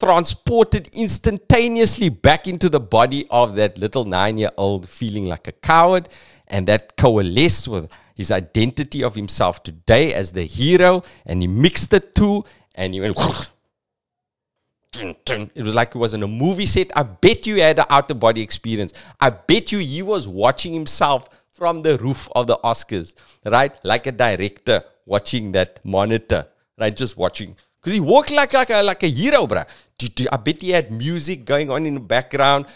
transported 0.00 0.88
instantaneously 0.94 2.08
back 2.08 2.48
into 2.48 2.68
the 2.68 2.80
body 2.80 3.26
of 3.30 3.54
that 3.56 3.78
little 3.78 4.04
nine 4.04 4.38
year 4.38 4.50
old, 4.56 4.88
feeling 4.88 5.26
like 5.26 5.48
a 5.48 5.52
coward. 5.52 6.08
And 6.48 6.66
that 6.68 6.96
coalesced 6.96 7.68
with 7.68 7.90
his 8.14 8.30
identity 8.30 9.02
of 9.02 9.14
himself 9.14 9.62
today 9.62 10.14
as 10.14 10.32
the 10.32 10.44
hero 10.44 11.02
and 11.26 11.42
he 11.42 11.48
mixed 11.48 11.90
the 11.90 12.00
two 12.00 12.44
and 12.74 12.94
he 12.94 13.00
went 13.00 13.16
it 14.94 15.62
was 15.62 15.74
like 15.74 15.94
it 15.94 15.98
was 15.98 16.12
in 16.12 16.22
a 16.22 16.28
movie 16.28 16.66
set. 16.66 16.90
I 16.94 17.02
bet 17.02 17.46
you 17.46 17.60
had 17.62 17.78
an 17.78 17.86
out 17.88 18.10
of 18.10 18.20
body 18.20 18.42
experience. 18.42 18.92
I 19.20 19.30
bet 19.30 19.72
you 19.72 19.78
he 19.78 20.02
was 20.02 20.28
watching 20.28 20.74
himself 20.74 21.28
from 21.48 21.82
the 21.82 21.96
roof 21.98 22.28
of 22.34 22.46
the 22.46 22.58
oscars 22.58 23.14
right? 23.44 23.72
Like 23.84 24.06
a 24.06 24.12
director 24.12 24.84
watching 25.06 25.52
that 25.52 25.84
monitor 25.84 26.46
right? 26.78 26.94
Just 26.94 27.16
watching. 27.16 27.56
Because 27.80 27.94
he 27.94 28.00
walked 28.00 28.30
like, 28.30 28.52
like, 28.52 28.70
a, 28.70 28.82
like 28.82 29.02
a 29.02 29.08
hero 29.08 29.46
bruh. 29.46 29.66
i 30.30 30.36
bet 30.36 30.60
he 30.60 30.70
had 30.70 30.92
music 30.92 31.44
going 31.44 31.70
on 31.70 31.86
in 31.86 31.94
the 31.94 32.00
background. 32.00 32.66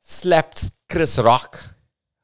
Slapped 0.00 0.70
chris 0.90 1.18
rock 1.18 1.70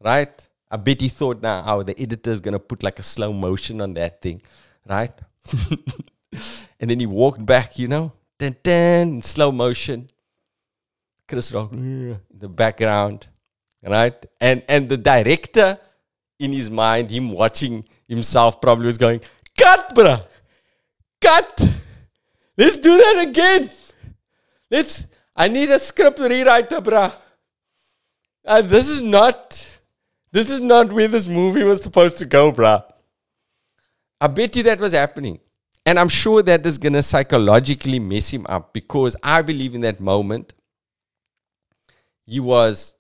right 0.05 0.48
I 0.71 0.77
bet 0.77 1.01
he 1.01 1.09
thought 1.09 1.41
now 1.43 1.63
how 1.63 1.83
the 1.83 1.99
editor 2.01 2.31
is 2.31 2.41
gonna 2.41 2.59
put 2.59 2.83
like 2.83 2.99
a 2.99 3.03
slow 3.03 3.33
motion 3.33 3.81
on 3.81 3.95
that 3.95 4.21
thing, 4.21 4.43
right? 4.87 5.13
and 6.81 6.91
then 6.91 7.01
he 7.01 7.07
walked 7.07 7.45
back, 7.45 7.79
you 7.79 7.89
know, 7.89 8.13
dun, 8.39 8.57
dun, 8.63 9.23
slow 9.23 9.51
motion. 9.51 10.09
Chris 11.27 11.53
Rock 11.53 11.73
in 11.75 12.19
the 12.31 12.49
background, 12.49 13.29
right? 13.83 14.27
And 14.41 14.63
and 14.69 14.89
the 14.89 14.97
director 14.97 15.79
in 16.39 16.53
his 16.53 16.71
mind, 16.71 17.11
him 17.11 17.31
watching 17.31 17.85
himself, 18.09 18.61
probably 18.61 18.87
was 18.87 18.99
going, 18.99 19.21
"Cut, 19.57 19.95
bruh, 19.95 20.25
cut. 21.21 21.81
Let's 22.57 22.79
do 22.79 22.97
that 22.97 23.27
again. 23.29 23.71
Let's. 24.71 25.07
I 25.37 25.49
need 25.49 25.71
a 25.71 25.79
script 25.79 26.19
rewriter, 26.19 26.83
bruh. 26.83 27.13
Uh, 28.45 28.63
this 28.63 28.89
is 28.89 29.03
not. 29.03 29.78
This 30.31 30.51
is 30.51 30.61
not 30.61 30.93
where 30.93 31.09
this 31.09 31.27
movie 31.27 31.65
was 31.65 31.83
supposed 31.83 32.19
to 32.19 32.27
go, 32.27 32.53
bruh. 32.53 32.85
I 34.21 34.27
bet 34.27 34.57
you 34.57 34.63
that 34.65 34.81
was 34.81 34.93
happening. 34.93 35.41
And 35.87 35.99
I'm 35.99 36.09
sure 36.09 36.43
that 36.43 36.67
is 36.67 36.77
going 36.77 36.93
to 36.93 37.03
psychologically 37.03 37.99
mess 37.99 38.29
him 38.29 38.45
up 38.49 38.75
because 38.75 39.17
I 39.23 39.41
believe 39.41 39.75
in 39.75 39.81
that 39.83 40.01
moment, 40.01 40.53
he 42.27 42.41
was 42.41 42.95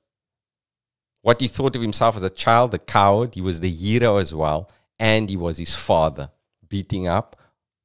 what 1.21 1.41
he 1.41 1.49
thought 1.49 1.77
of 1.77 1.83
himself 1.83 2.17
as 2.17 2.23
a 2.23 2.31
child, 2.31 2.73
a 2.73 2.79
coward. 2.79 3.35
He 3.35 3.43
was 3.43 3.61
the 3.61 3.69
hero 3.69 4.17
as 4.17 4.35
well. 4.35 4.71
And 4.99 5.29
he 5.29 5.37
was 5.37 5.59
his 5.59 5.75
father, 5.75 6.31
beating 6.67 7.09
up 7.09 7.37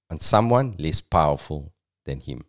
on 0.10 0.20
someone 0.20 0.76
less 0.80 1.02
powerful 1.02 1.74
than 2.06 2.22
him. 2.22 2.46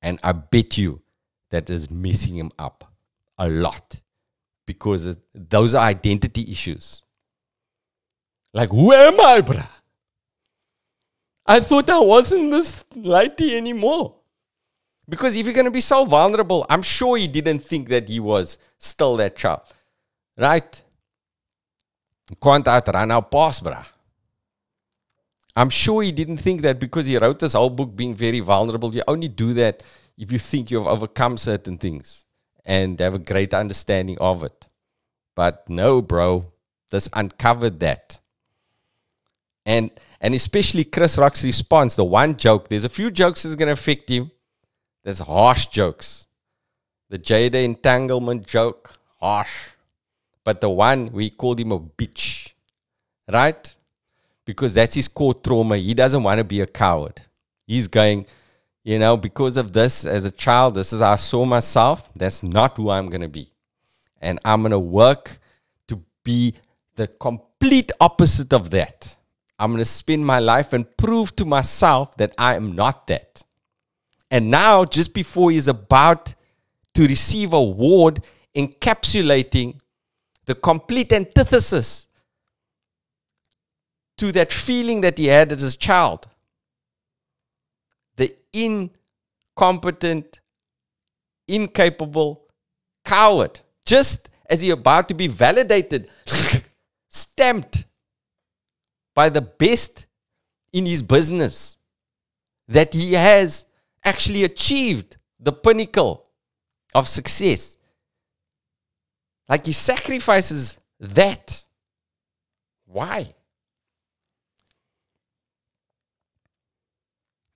And 0.00 0.20
I 0.22 0.32
bet 0.32 0.78
you 0.78 1.02
that 1.50 1.68
is 1.70 1.90
messing 1.90 2.36
him 2.36 2.50
up 2.56 2.92
a 3.36 3.48
lot 3.48 4.00
because 4.66 5.16
those 5.34 5.74
are 5.74 5.84
identity 5.84 6.50
issues. 6.50 7.02
Like, 8.52 8.70
who 8.70 8.92
am 8.92 9.20
I, 9.20 9.40
bruh? 9.40 9.66
I 11.46 11.60
thought 11.60 11.90
I 11.90 11.98
wasn't 11.98 12.50
this 12.50 12.84
lighty 12.94 13.56
anymore. 13.56 14.16
Because 15.06 15.36
if 15.36 15.44
you're 15.44 15.54
going 15.54 15.66
to 15.66 15.70
be 15.70 15.82
so 15.82 16.04
vulnerable, 16.04 16.64
I'm 16.70 16.80
sure 16.80 17.18
he 17.18 17.28
didn't 17.28 17.58
think 17.58 17.88
that 17.88 18.08
he 18.08 18.20
was 18.20 18.58
still 18.78 19.16
that 19.16 19.36
child. 19.36 19.60
Right? 20.38 20.82
Can't 22.42 22.66
outrun 22.66 23.10
our 23.10 23.22
past, 23.22 23.62
bruh. 23.62 23.84
I'm 25.56 25.70
sure 25.70 26.02
he 26.02 26.10
didn't 26.10 26.38
think 26.38 26.62
that 26.62 26.80
because 26.80 27.06
he 27.06 27.18
wrote 27.18 27.38
this 27.38 27.52
whole 27.52 27.70
book 27.70 27.94
being 27.94 28.14
very 28.14 28.40
vulnerable. 28.40 28.94
You 28.94 29.02
only 29.06 29.28
do 29.28 29.52
that 29.54 29.82
if 30.16 30.32
you 30.32 30.38
think 30.38 30.70
you've 30.70 30.86
overcome 30.86 31.36
certain 31.36 31.76
things 31.76 32.23
and 32.64 32.98
have 33.00 33.14
a 33.14 33.18
greater 33.18 33.56
understanding 33.56 34.18
of 34.20 34.42
it. 34.42 34.68
But 35.34 35.68
no, 35.68 36.00
bro, 36.00 36.52
this 36.90 37.08
uncovered 37.12 37.80
that. 37.80 38.20
And 39.66 39.90
and 40.20 40.34
especially 40.34 40.84
Chris 40.84 41.18
Rock's 41.18 41.44
response, 41.44 41.96
the 41.96 42.04
one 42.04 42.36
joke, 42.36 42.68
there's 42.68 42.84
a 42.84 42.88
few 42.88 43.10
jokes 43.10 43.42
that's 43.42 43.56
gonna 43.56 43.72
affect 43.72 44.08
him. 44.08 44.30
There's 45.02 45.18
harsh 45.18 45.66
jokes. 45.66 46.26
The 47.10 47.18
Jada 47.18 47.62
entanglement 47.62 48.46
joke, 48.46 48.92
harsh. 49.20 49.70
But 50.44 50.60
the 50.60 50.70
one 50.70 51.12
we 51.12 51.30
called 51.30 51.60
him 51.60 51.72
a 51.72 51.78
bitch. 51.78 52.52
Right? 53.30 53.74
Because 54.44 54.74
that's 54.74 54.94
his 54.94 55.08
core 55.08 55.34
trauma. 55.34 55.76
He 55.76 55.94
doesn't 55.94 56.22
want 56.22 56.38
to 56.38 56.44
be 56.44 56.60
a 56.60 56.66
coward. 56.66 57.22
He's 57.66 57.88
going, 57.88 58.26
you 58.84 58.98
know, 58.98 59.16
because 59.16 59.56
of 59.56 59.72
this 59.72 60.04
as 60.04 60.26
a 60.26 60.30
child, 60.30 60.74
this 60.74 60.92
is 60.92 61.00
how 61.00 61.12
I 61.12 61.16
saw 61.16 61.46
myself. 61.46 62.08
That's 62.14 62.42
not 62.42 62.76
who 62.76 62.90
I'm 62.90 63.08
going 63.08 63.22
to 63.22 63.28
be. 63.28 63.50
And 64.20 64.38
I'm 64.44 64.60
going 64.60 64.72
to 64.72 64.78
work 64.78 65.38
to 65.88 66.02
be 66.22 66.54
the 66.96 67.08
complete 67.08 67.90
opposite 67.98 68.52
of 68.52 68.70
that. 68.70 69.16
I'm 69.58 69.70
going 69.70 69.78
to 69.78 69.86
spend 69.86 70.26
my 70.26 70.38
life 70.38 70.74
and 70.74 70.96
prove 70.98 71.34
to 71.36 71.46
myself 71.46 72.16
that 72.18 72.34
I 72.36 72.56
am 72.56 72.74
not 72.74 73.06
that. 73.06 73.42
And 74.30 74.50
now, 74.50 74.84
just 74.84 75.14
before 75.14 75.50
he's 75.50 75.68
about 75.68 76.34
to 76.94 77.06
receive 77.06 77.52
a 77.52 77.56
award 77.56 78.22
encapsulating 78.54 79.80
the 80.44 80.54
complete 80.54 81.12
antithesis 81.12 82.08
to 84.18 84.30
that 84.32 84.52
feeling 84.52 85.00
that 85.00 85.18
he 85.18 85.26
had 85.26 85.52
as 85.52 85.62
a 85.62 85.78
child, 85.78 86.28
incompetent, 88.54 90.40
incapable 91.48 92.46
coward, 93.04 93.60
just 93.84 94.30
as 94.48 94.60
he 94.60 94.70
about 94.70 95.08
to 95.08 95.14
be 95.14 95.26
validated, 95.26 96.08
stamped 97.08 97.86
by 99.14 99.28
the 99.28 99.40
best 99.40 100.06
in 100.72 100.86
his 100.86 101.02
business 101.02 101.76
that 102.68 102.94
he 102.94 103.12
has 103.12 103.66
actually 104.04 104.44
achieved 104.44 105.16
the 105.38 105.52
pinnacle 105.52 106.26
of 106.94 107.08
success. 107.08 107.76
Like 109.48 109.66
he 109.66 109.72
sacrifices 109.72 110.78
that. 111.00 111.64
Why? 112.86 113.34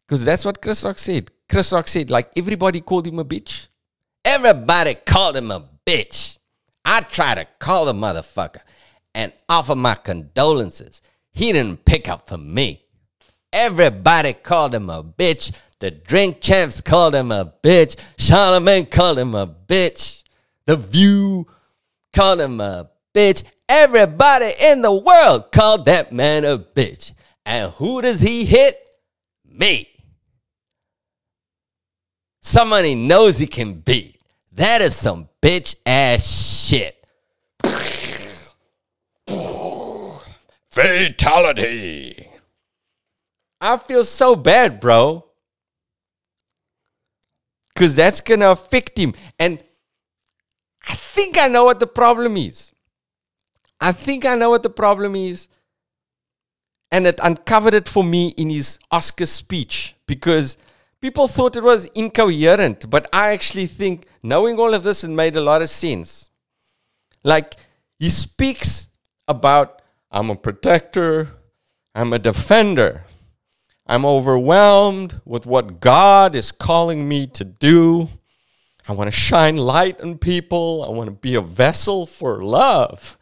Because 0.08 0.24
that's 0.24 0.44
what 0.44 0.62
Chris 0.62 0.82
Rock 0.84 0.98
said. 0.98 1.30
Chris 1.50 1.70
Rock 1.70 1.86
said, 1.86 2.08
like, 2.08 2.30
everybody 2.34 2.80
called 2.80 3.06
him 3.06 3.18
a 3.18 3.24
bitch. 3.26 3.68
Everybody 4.24 4.94
called 4.94 5.36
him 5.36 5.50
a 5.50 5.68
bitch. 5.86 6.38
I 6.82 7.02
tried 7.02 7.34
to 7.34 7.46
call 7.58 7.84
the 7.84 7.92
motherfucker 7.92 8.62
and 9.14 9.34
offer 9.50 9.74
my 9.74 9.94
condolences. 9.94 11.02
He 11.32 11.52
didn't 11.52 11.84
pick 11.84 12.08
up 12.08 12.26
for 12.26 12.38
me. 12.38 12.84
Everybody 13.52 14.32
called 14.32 14.74
him 14.74 14.88
a 14.88 15.04
bitch. 15.04 15.52
The 15.78 15.90
drink 15.90 16.40
champs 16.40 16.80
called 16.80 17.14
him 17.14 17.30
a 17.30 17.52
bitch. 17.62 17.96
Charlamagne 18.16 18.90
called 18.90 19.18
him 19.18 19.34
a 19.34 19.46
bitch. 19.46 20.22
The 20.64 20.76
View 20.76 21.46
called 22.14 22.40
him 22.40 22.60
a 22.60 22.90
bitch. 23.14 23.44
Everybody 23.68 24.52
in 24.58 24.80
the 24.80 24.94
world 24.94 25.52
called 25.52 25.86
that 25.86 26.12
man 26.12 26.44
a 26.44 26.58
bitch. 26.58 27.12
And 27.44 27.70
who 27.72 28.00
does 28.00 28.20
he 28.20 28.44
hit? 28.44 28.88
Me. 29.44 29.87
Someone 32.40 32.84
he 32.84 32.94
knows 32.94 33.38
he 33.38 33.46
can 33.46 33.74
beat. 33.74 34.20
That 34.52 34.82
is 34.82 34.96
some 34.96 35.28
bitch 35.42 35.76
ass 35.86 36.26
shit. 36.66 36.94
Fatality. 40.70 42.28
I 43.60 43.76
feel 43.76 44.04
so 44.04 44.36
bad, 44.36 44.80
bro. 44.80 45.24
Because 47.74 47.96
that's 47.96 48.20
going 48.20 48.40
to 48.40 48.50
affect 48.50 48.98
him. 48.98 49.14
And 49.38 49.62
I 50.88 50.94
think 50.94 51.36
I 51.36 51.48
know 51.48 51.64
what 51.64 51.80
the 51.80 51.86
problem 51.86 52.36
is. 52.36 52.72
I 53.80 53.92
think 53.92 54.24
I 54.24 54.36
know 54.36 54.50
what 54.50 54.62
the 54.62 54.70
problem 54.70 55.14
is. 55.14 55.48
And 56.90 57.06
it 57.06 57.20
uncovered 57.22 57.74
it 57.74 57.88
for 57.88 58.02
me 58.02 58.28
in 58.36 58.50
his 58.50 58.78
Oscar 58.90 59.26
speech 59.26 59.94
because 60.06 60.56
people 61.00 61.28
thought 61.28 61.56
it 61.56 61.62
was 61.62 61.86
incoherent. 61.86 62.88
But 62.90 63.08
I 63.12 63.30
actually 63.32 63.66
think 63.66 64.06
knowing 64.22 64.58
all 64.58 64.74
of 64.74 64.82
this, 64.82 65.04
it 65.04 65.08
made 65.08 65.36
a 65.36 65.40
lot 65.40 65.62
of 65.62 65.70
sense. 65.70 66.30
Like 67.24 67.56
he 67.98 68.08
speaks 68.08 68.90
about, 69.26 69.82
I'm 70.10 70.30
a 70.30 70.36
protector, 70.36 71.28
I'm 71.94 72.12
a 72.12 72.18
defender. 72.18 73.04
I'm 73.86 74.04
overwhelmed 74.04 75.20
with 75.24 75.46
what 75.46 75.80
God 75.80 76.34
is 76.34 76.52
calling 76.52 77.08
me 77.08 77.26
to 77.28 77.44
do. 77.44 78.08
I 78.86 78.92
want 78.92 79.08
to 79.08 79.16
shine 79.16 79.56
light 79.56 80.00
on 80.00 80.18
people. 80.18 80.84
I 80.86 80.90
want 80.90 81.08
to 81.08 81.16
be 81.16 81.34
a 81.34 81.40
vessel 81.40 82.04
for 82.04 82.42
love. 82.42 83.18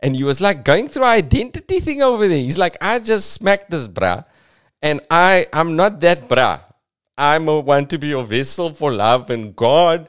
And 0.00 0.16
he 0.16 0.24
was 0.24 0.40
like 0.40 0.64
going 0.64 0.88
through 0.88 1.04
identity 1.04 1.80
thing 1.80 2.02
over 2.02 2.26
there. 2.26 2.36
He's 2.38 2.58
like, 2.58 2.76
I 2.80 2.98
just 2.98 3.32
smacked 3.32 3.70
this 3.70 3.86
bra. 3.86 4.24
And 4.82 5.00
I 5.10 5.46
I'm 5.52 5.76
not 5.76 6.00
that 6.00 6.28
bra. 6.28 6.60
I'm 7.18 7.48
a 7.48 7.58
want 7.58 7.90
to 7.90 7.98
be 7.98 8.12
a 8.12 8.22
vessel 8.22 8.72
for 8.72 8.92
love. 8.92 9.28
And 9.28 9.54
God 9.56 10.08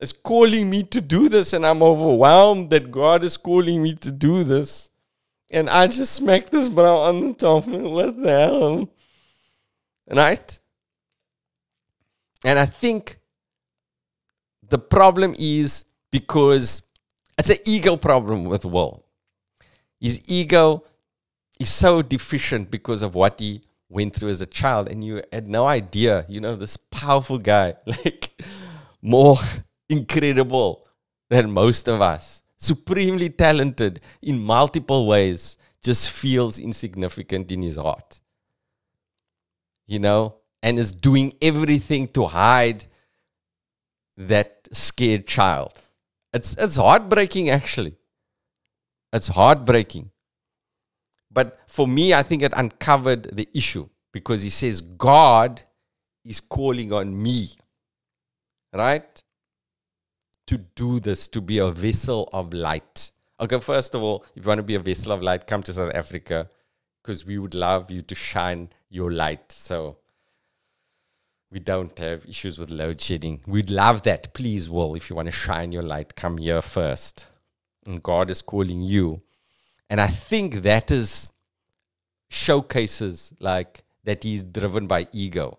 is 0.00 0.14
calling 0.14 0.70
me 0.70 0.82
to 0.84 1.00
do 1.02 1.28
this. 1.28 1.52
And 1.52 1.66
I'm 1.66 1.82
overwhelmed 1.82 2.70
that 2.70 2.90
God 2.90 3.22
is 3.22 3.36
calling 3.36 3.82
me 3.82 3.94
to 3.96 4.10
do 4.10 4.42
this. 4.42 4.90
And 5.50 5.68
I 5.68 5.86
just 5.86 6.14
smacked 6.14 6.50
this 6.50 6.70
bra 6.70 7.02
on 7.02 7.20
the 7.20 7.34
top. 7.34 7.66
What 7.66 8.20
the 8.20 8.28
hell? 8.30 8.88
Right? 10.10 10.60
And 12.44 12.58
I 12.58 12.64
think 12.64 13.18
the 14.68 14.78
problem 14.78 15.34
is 15.38 15.84
because 16.10 16.82
it's 17.38 17.50
an 17.50 17.58
ego 17.66 17.96
problem 17.96 18.44
with 18.44 18.64
Will. 18.64 19.04
His 20.00 20.22
ego 20.26 20.84
is 21.58 21.70
so 21.70 22.02
deficient 22.02 22.70
because 22.70 23.02
of 23.02 23.14
what 23.14 23.38
he 23.40 23.62
went 23.88 24.14
through 24.14 24.30
as 24.30 24.40
a 24.40 24.46
child, 24.46 24.88
and 24.88 25.04
you 25.04 25.22
had 25.32 25.48
no 25.48 25.66
idea, 25.66 26.26
you 26.28 26.40
know, 26.40 26.56
this 26.56 26.76
powerful 26.76 27.38
guy, 27.38 27.74
like 27.86 28.30
more 29.02 29.38
incredible 29.88 30.86
than 31.30 31.50
most 31.50 31.88
of 31.88 32.00
us, 32.00 32.42
supremely 32.58 33.28
talented 33.30 34.00
in 34.22 34.38
multiple 34.42 35.06
ways, 35.06 35.58
just 35.82 36.10
feels 36.10 36.58
insignificant 36.58 37.50
in 37.52 37.62
his 37.62 37.76
heart 37.76 38.20
you 39.86 39.98
know, 39.98 40.36
and 40.62 40.78
is 40.78 40.92
doing 40.94 41.34
everything 41.40 42.08
to 42.08 42.26
hide 42.26 42.84
that 44.16 44.68
scared 44.72 45.26
child. 45.26 45.80
It's 46.32 46.54
it's 46.56 46.76
heartbreaking 46.76 47.50
actually. 47.50 47.96
It's 49.12 49.28
heartbreaking. 49.28 50.10
But 51.36 51.60
for 51.66 51.86
me, 51.86 52.14
I 52.14 52.22
think 52.22 52.40
it 52.40 52.54
uncovered 52.56 53.36
the 53.36 53.46
issue 53.52 53.90
because 54.10 54.40
he 54.40 54.48
says 54.48 54.80
God 54.80 55.60
is 56.24 56.40
calling 56.40 56.94
on 56.94 57.22
me, 57.22 57.50
right? 58.72 59.22
To 60.46 60.56
do 60.56 60.98
this, 60.98 61.28
to 61.28 61.42
be 61.42 61.58
a 61.58 61.70
vessel 61.70 62.30
of 62.32 62.54
light. 62.54 63.12
Okay, 63.38 63.60
first 63.60 63.94
of 63.94 64.02
all, 64.02 64.24
if 64.34 64.46
you 64.46 64.48
want 64.48 64.60
to 64.60 64.62
be 64.62 64.76
a 64.76 64.80
vessel 64.80 65.12
of 65.12 65.20
light, 65.20 65.46
come 65.46 65.62
to 65.64 65.74
South 65.74 65.94
Africa 65.94 66.48
because 67.02 67.26
we 67.26 67.36
would 67.36 67.52
love 67.52 67.90
you 67.90 68.00
to 68.00 68.14
shine 68.14 68.70
your 68.88 69.12
light. 69.12 69.52
So 69.52 69.98
we 71.52 71.58
don't 71.58 71.98
have 71.98 72.24
issues 72.24 72.58
with 72.58 72.70
load 72.70 72.98
shedding. 72.98 73.42
We'd 73.46 73.68
love 73.68 74.00
that. 74.04 74.32
Please, 74.32 74.70
Will, 74.70 74.94
if 74.94 75.10
you 75.10 75.16
want 75.16 75.26
to 75.26 75.32
shine 75.32 75.70
your 75.70 75.82
light, 75.82 76.16
come 76.16 76.38
here 76.38 76.62
first. 76.62 77.26
And 77.86 78.02
God 78.02 78.30
is 78.30 78.40
calling 78.40 78.80
you. 78.80 79.20
And 79.88 80.00
I 80.00 80.08
think 80.08 80.62
that 80.62 80.90
is 80.90 81.32
showcases 82.28 83.32
like 83.40 83.84
that 84.04 84.24
he's 84.24 84.42
driven 84.42 84.86
by 84.86 85.06
ego. 85.12 85.58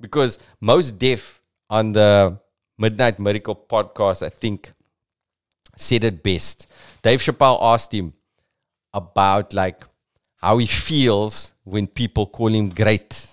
Because 0.00 0.38
most 0.60 0.98
Def 0.98 1.42
on 1.68 1.92
the 1.92 2.38
Midnight 2.78 3.18
Miracle 3.18 3.56
podcast, 3.56 4.24
I 4.24 4.28
think, 4.28 4.72
said 5.76 6.04
it 6.04 6.22
best. 6.22 6.70
Dave 7.02 7.20
Chappelle 7.20 7.58
asked 7.60 7.92
him 7.92 8.14
about 8.94 9.52
like 9.52 9.84
how 10.36 10.58
he 10.58 10.66
feels 10.66 11.52
when 11.64 11.86
people 11.86 12.26
call 12.26 12.48
him 12.48 12.70
great. 12.70 13.26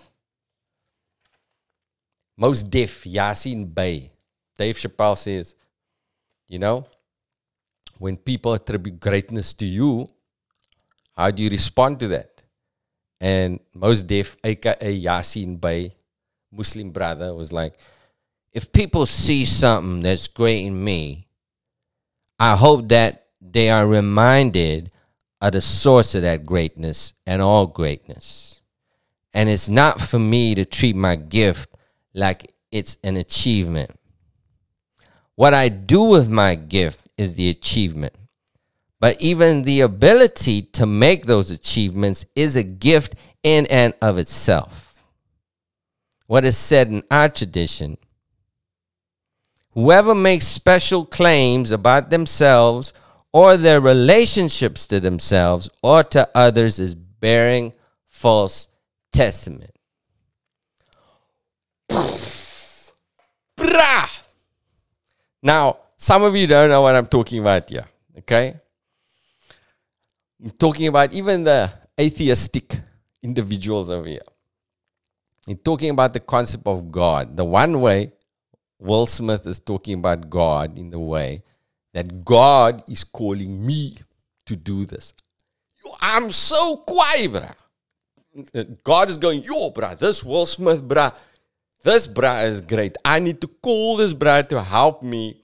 Mos 2.38 2.64
Def, 2.64 3.04
Yasin 3.04 3.74
Bey. 3.74 4.12
Dave 4.58 4.76
Chappelle 4.78 5.18
says, 5.18 5.56
you 6.48 6.60
know, 6.60 6.86
when 7.98 8.18
people 8.18 8.54
attribute 8.54 9.00
greatness 9.00 9.54
to 9.54 9.66
you, 9.66 10.08
how 11.16 11.32
do 11.32 11.44
you 11.44 11.50
respond 11.50 12.00
to 12.00 12.08
that? 12.10 12.42
And 13.20 13.60
Mos 13.74 14.04
Def, 14.04 14.36
aka 14.44 15.00
Yasin 15.00 15.60
Bey, 15.60 15.96
Muslim 16.52 16.92
brother, 16.92 17.34
was 17.34 17.54
like, 17.54 17.78
if 18.52 18.72
people 18.72 19.06
see 19.06 19.46
something 19.46 20.02
that's 20.02 20.28
great 20.28 20.66
in 20.66 20.84
me, 20.84 21.28
I 22.40 22.56
hope 22.56 22.90
that 22.90 23.28
they 23.42 23.70
are 23.70 23.88
reminded 23.88 24.92
of 25.42 25.54
the 25.54 25.62
source 25.62 26.16
of 26.16 26.24
that 26.24 26.46
greatness 26.46 27.14
and 27.26 27.42
all 27.42 27.68
greatness. 27.68 28.62
And 29.34 29.50
it's 29.50 29.70
not 29.70 30.02
for 30.02 30.20
me 30.20 30.56
to 30.56 30.66
treat 30.66 30.96
my 30.96 31.16
gift 31.16 31.70
like 32.14 32.54
it's 32.72 32.98
an 33.04 33.18
achievement. 33.18 33.92
What 35.36 35.54
I 35.54 35.70
do 35.70 36.04
with 36.04 36.30
my 36.30 36.56
gift 36.56 37.05
is 37.18 37.36
the 37.36 37.50
achievement. 37.50 38.14
But 39.00 39.22
even 39.22 39.64
the 39.64 39.82
ability 39.82 40.64
to 40.64 40.86
make 40.86 41.26
those 41.26 41.52
achievements 41.52 42.26
is 42.36 42.56
a 42.56 42.64
gift 42.64 43.16
in 43.44 43.66
and 43.68 43.94
of 44.02 44.18
itself. 44.18 45.04
What 46.28 46.46
is 46.46 46.58
said 46.58 46.88
in 46.88 47.04
our 47.12 47.30
tradition 47.30 47.98
whoever 49.74 50.16
makes 50.16 50.48
special 50.48 51.06
claims 51.06 51.70
about 51.70 52.10
themselves 52.10 52.94
or 53.34 53.58
their 53.58 53.82
relationships 53.82 54.88
to 54.88 55.00
themselves 55.00 55.70
or 55.84 56.02
to 56.02 56.28
others 56.34 56.80
is 56.80 56.96
bearing 56.96 57.74
false 58.08 58.70
testament. 59.12 59.76
Now, 65.44 65.78
some 66.06 66.22
of 66.22 66.36
you 66.36 66.46
don't 66.46 66.70
know 66.70 66.82
what 66.82 66.96
I'm 66.96 67.08
talking 67.08 67.40
about 67.40 67.68
here, 67.68 67.88
okay? 68.20 68.54
I'm 70.40 70.52
talking 70.52 70.88
about 70.88 71.14
even 71.14 71.44
the 71.44 71.74
atheistic 72.00 72.80
individuals 73.24 73.90
over 73.90 74.08
here. 74.08 74.28
I'm 75.48 75.56
talking 75.56 75.90
about 75.90 76.14
the 76.14 76.20
concept 76.20 76.68
of 76.68 76.92
God. 76.92 77.36
The 77.36 77.44
one 77.44 77.82
way 77.82 78.12
Will 78.78 79.08
Smith 79.08 79.48
is 79.48 79.60
talking 79.60 79.96
about 79.96 80.30
God 80.30 80.78
in 80.78 80.92
the 80.92 81.00
way 81.00 81.42
that 81.96 82.24
God 82.24 82.84
is 82.88 83.04
calling 83.04 83.66
me 83.66 83.98
to 84.46 84.56
do 84.56 84.86
this. 84.86 85.12
I'm 86.02 86.30
so 86.32 86.78
quiet, 86.78 87.32
bruh. 87.32 88.76
God 88.84 89.10
is 89.10 89.18
going, 89.18 89.42
yo, 89.42 89.72
bruh, 89.72 89.98
this 89.98 90.24
Will 90.24 90.46
Smith, 90.46 90.88
bruh, 90.88 91.16
this 91.82 92.08
bruh 92.08 92.46
is 92.46 92.62
great. 92.62 92.96
I 93.04 93.18
need 93.18 93.42
to 93.42 93.48
call 93.48 93.98
this 93.98 94.14
bruh 94.14 94.48
to 94.50 94.62
help 94.62 95.02
me 95.02 95.42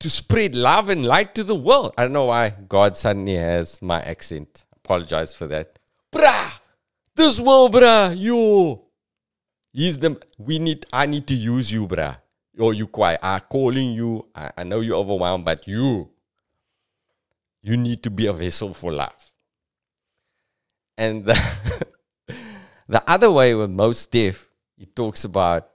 to 0.00 0.10
spread 0.10 0.54
love 0.54 0.88
and 0.88 1.04
light 1.04 1.34
to 1.34 1.44
the 1.44 1.54
world. 1.54 1.94
I 1.98 2.02
don't 2.02 2.12
know 2.12 2.26
why 2.26 2.50
God 2.50 2.96
suddenly 2.96 3.34
has 3.34 3.82
my 3.82 4.00
accent. 4.02 4.64
Apologize 4.76 5.34
for 5.34 5.46
that. 5.48 5.78
Bruh, 6.12 6.52
this 7.14 7.40
world, 7.40 7.74
bruh, 7.74 8.16
You! 8.16 8.82
He's 9.72 9.98
the, 9.98 10.20
we 10.38 10.58
need, 10.58 10.86
I 10.92 11.06
need 11.06 11.26
to 11.28 11.34
use 11.34 11.70
you, 11.70 11.86
bruh. 11.86 12.16
Or 12.58 12.74
you 12.74 12.86
quiet. 12.86 13.20
I'm 13.22 13.40
calling 13.40 13.92
you. 13.92 14.26
I, 14.34 14.50
I 14.58 14.64
know 14.64 14.80
you're 14.80 14.96
overwhelmed, 14.96 15.44
but 15.44 15.68
you, 15.68 16.10
you 17.62 17.76
need 17.76 18.02
to 18.02 18.10
be 18.10 18.26
a 18.26 18.32
vessel 18.32 18.74
for 18.74 18.92
love. 18.92 19.32
And 20.96 21.24
the, 21.24 21.86
the 22.88 23.02
other 23.08 23.30
way 23.30 23.54
with 23.54 23.70
Mos 23.70 24.06
Def, 24.06 24.48
he 24.76 24.86
talks 24.86 25.24
about 25.24 25.68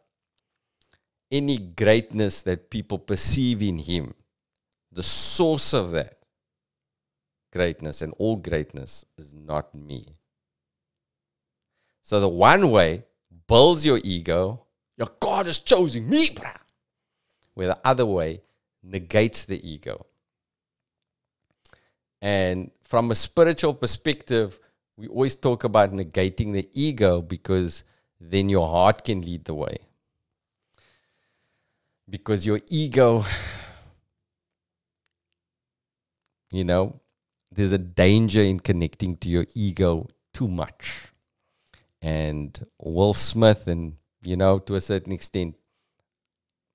any 1.33 1.57
greatness 1.57 2.43
that 2.43 2.69
people 2.69 2.99
perceive 2.99 3.63
in 3.63 3.79
him, 3.79 4.13
the 4.91 5.01
source 5.01 5.73
of 5.73 5.91
that 5.91 6.19
greatness 7.51 8.03
and 8.03 8.13
all 8.19 8.35
greatness 8.35 9.03
is 9.17 9.33
not 9.33 9.73
me. 9.73 10.05
So 12.03 12.19
the 12.19 12.29
one 12.29 12.69
way 12.69 13.05
builds 13.47 13.83
your 13.83 13.99
ego, 14.03 14.61
your 14.95 15.09
God 15.19 15.47
is 15.47 15.57
choosing 15.57 16.07
me, 16.07 16.29
bruh. 16.29 16.55
Where 17.55 17.67
the 17.67 17.79
other 17.83 18.05
way 18.05 18.41
negates 18.83 19.45
the 19.45 19.59
ego. 19.67 20.05
And 22.21 22.69
from 22.83 23.09
a 23.09 23.15
spiritual 23.15 23.73
perspective, 23.73 24.59
we 24.97 25.07
always 25.07 25.35
talk 25.35 25.63
about 25.63 25.93
negating 25.93 26.53
the 26.53 26.69
ego 26.73 27.21
because 27.21 27.83
then 28.19 28.49
your 28.49 28.67
heart 28.67 29.03
can 29.03 29.21
lead 29.21 29.45
the 29.45 29.55
way 29.55 29.77
because 32.09 32.45
your 32.45 32.61
ego, 32.69 33.25
you 36.51 36.63
know, 36.63 36.99
there's 37.51 37.71
a 37.71 37.77
danger 37.77 38.41
in 38.41 38.59
connecting 38.59 39.17
to 39.17 39.29
your 39.29 39.45
ego 39.53 40.07
too 40.33 40.47
much. 40.47 41.09
And 42.01 42.59
Will 42.79 43.13
Smith, 43.13 43.67
and 43.67 43.93
you 44.21 44.35
know, 44.35 44.59
to 44.59 44.75
a 44.75 44.81
certain 44.81 45.13
extent, 45.13 45.55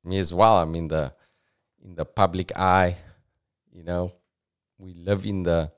me 0.04 0.18
as 0.18 0.32
well. 0.32 0.58
I'm 0.58 0.74
in 0.74 0.88
the 0.88 1.12
in 1.84 1.94
the 1.94 2.04
public 2.04 2.56
eye. 2.56 2.96
You 3.72 3.84
know, 3.84 4.12
we 4.78 4.94
live 4.94 5.26
in 5.26 5.42
the, 5.42 5.70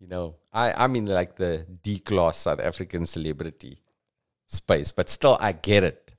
you 0.00 0.08
know, 0.08 0.36
I 0.52 0.72
I'm 0.72 0.96
in 0.96 1.06
like 1.06 1.36
the 1.36 1.66
D 1.82 1.98
class 1.98 2.38
South 2.38 2.60
African 2.60 3.04
celebrity 3.04 3.82
space, 4.46 4.92
but 4.92 5.10
still 5.10 5.36
I 5.40 5.52
get 5.52 5.84
it. 5.84 6.12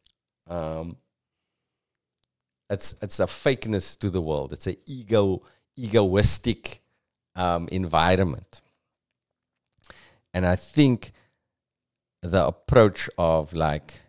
Um, 0.47 0.97
it's 2.69 2.95
it's 3.01 3.19
a 3.19 3.25
fakeness 3.25 3.97
to 3.99 4.09
the 4.09 4.21
world. 4.21 4.53
It's 4.53 4.67
an 4.67 4.77
ego 4.85 5.41
egoistic 5.77 6.81
um, 7.35 7.67
environment, 7.71 8.61
and 10.33 10.45
I 10.45 10.55
think 10.55 11.13
the 12.21 12.45
approach 12.45 13.09
of 13.17 13.53
like 13.53 14.01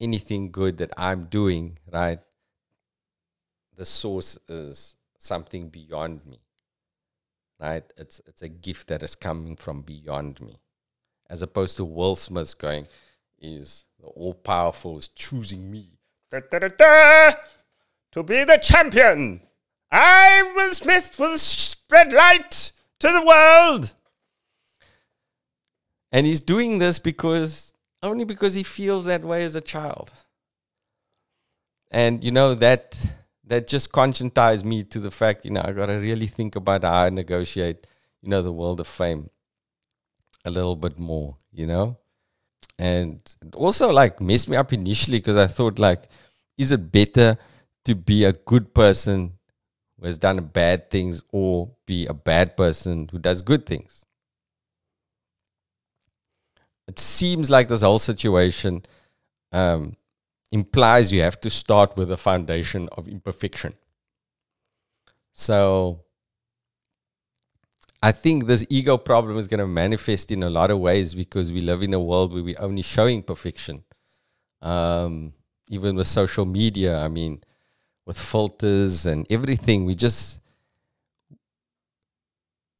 anything 0.00 0.50
good 0.50 0.78
that 0.78 0.92
I'm 0.96 1.24
doing, 1.24 1.78
right? 1.90 2.20
The 3.76 3.84
source 3.84 4.38
is 4.48 4.96
something 5.18 5.68
beyond 5.68 6.24
me, 6.26 6.40
right? 7.58 7.84
It's 7.96 8.20
it's 8.26 8.42
a 8.42 8.48
gift 8.48 8.88
that 8.88 9.02
is 9.02 9.14
coming 9.14 9.56
from 9.56 9.82
beyond 9.82 10.40
me, 10.40 10.60
as 11.28 11.42
opposed 11.42 11.76
to 11.78 11.84
Will 11.84 12.14
Smith 12.14 12.56
going, 12.56 12.86
"Is 13.40 13.84
the 13.98 14.06
all 14.06 14.34
powerful 14.34 14.96
is 14.98 15.08
choosing 15.08 15.70
me." 15.70 15.98
Da, 16.30 16.38
da, 16.48 16.68
da, 16.68 17.32
to 18.12 18.22
be 18.22 18.44
the 18.44 18.58
champion. 18.58 19.40
I, 19.90 20.52
Will 20.54 20.72
Smith, 20.72 21.18
will 21.18 21.38
spread 21.38 22.12
light 22.12 22.72
to 23.00 23.08
the 23.08 23.24
world. 23.24 23.92
And 26.12 26.26
he's 26.26 26.40
doing 26.40 26.78
this 26.78 26.98
because 26.98 27.72
only 28.02 28.24
because 28.24 28.54
he 28.54 28.62
feels 28.62 29.04
that 29.04 29.22
way 29.22 29.44
as 29.44 29.54
a 29.54 29.60
child. 29.60 30.12
And 31.90 32.22
you 32.22 32.30
know 32.30 32.54
that 32.54 33.14
that 33.44 33.66
just 33.66 33.90
conscientized 33.90 34.64
me 34.64 34.84
to 34.84 35.00
the 35.00 35.10
fact, 35.10 35.44
you 35.44 35.50
know, 35.50 35.62
I 35.64 35.72
gotta 35.72 35.98
really 35.98 36.28
think 36.28 36.56
about 36.56 36.84
how 36.84 37.04
I 37.04 37.10
negotiate, 37.10 37.86
you 38.22 38.28
know, 38.28 38.42
the 38.42 38.52
world 38.52 38.80
of 38.80 38.86
fame 38.86 39.30
a 40.44 40.50
little 40.50 40.76
bit 40.76 40.98
more, 40.98 41.36
you 41.52 41.66
know? 41.66 41.98
and 42.80 43.20
also 43.54 43.92
like 43.92 44.22
messed 44.22 44.48
me 44.48 44.56
up 44.56 44.72
initially 44.72 45.18
because 45.18 45.36
I 45.36 45.46
thought 45.46 45.78
like, 45.78 46.08
is 46.56 46.72
it 46.72 46.90
better 46.90 47.36
to 47.84 47.94
be 47.94 48.24
a 48.24 48.32
good 48.32 48.74
person 48.74 49.38
who 49.98 50.06
has 50.06 50.18
done 50.18 50.40
bad 50.40 50.90
things 50.90 51.22
or 51.30 51.70
be 51.86 52.06
a 52.06 52.14
bad 52.14 52.56
person 52.56 53.08
who 53.10 53.18
does 53.18 53.42
good 53.42 53.66
things? 53.66 54.04
It 56.88 56.98
seems 56.98 57.50
like 57.50 57.68
this 57.68 57.82
whole 57.82 58.00
situation 58.00 58.82
um, 59.52 59.96
implies 60.50 61.12
you 61.12 61.22
have 61.22 61.40
to 61.42 61.50
start 61.50 61.96
with 61.96 62.10
a 62.10 62.16
foundation 62.16 62.88
of 62.92 63.06
imperfection. 63.06 63.74
So 65.32 66.04
I 68.02 68.12
think 68.12 68.46
this 68.46 68.66
ego 68.70 68.96
problem 68.96 69.38
is 69.38 69.46
going 69.46 69.60
to 69.60 69.66
manifest 69.66 70.30
in 70.30 70.42
a 70.42 70.50
lot 70.50 70.70
of 70.70 70.78
ways 70.78 71.14
because 71.14 71.52
we 71.52 71.60
live 71.60 71.82
in 71.82 71.94
a 71.94 72.00
world 72.00 72.32
where 72.32 72.42
we're 72.42 72.60
only 72.60 72.82
showing 72.82 73.22
perfection. 73.22 73.84
Um, 74.62 75.34
even 75.68 75.96
with 75.96 76.06
social 76.06 76.46
media, 76.46 76.98
I 76.98 77.08
mean, 77.08 77.42
with 78.06 78.18
filters 78.18 79.06
and 79.06 79.26
everything, 79.30 79.84
we 79.84 79.94
just 79.94 80.40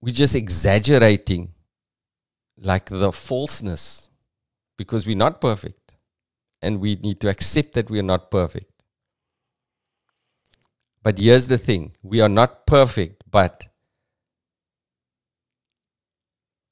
we're 0.01 0.15
just 0.15 0.35
exaggerating 0.35 1.53
like 2.59 2.87
the 2.87 3.13
falseness 3.13 4.11
because 4.79 5.07
we're 5.07 5.17
not 5.17 5.41
perfect 5.41 5.93
and 6.63 6.81
we 6.81 6.97
need 6.97 7.21
to 7.21 7.29
accept 7.29 7.75
that 7.75 7.91
we 7.91 7.99
are 7.99 8.05
not 8.15 8.31
perfect. 8.31 8.71
But 11.03 11.19
here's 11.19 11.49
the 11.49 11.59
thing 11.59 11.93
we 12.03 12.21
are 12.21 12.29
not 12.29 12.67
perfect, 12.67 13.25
but 13.31 13.67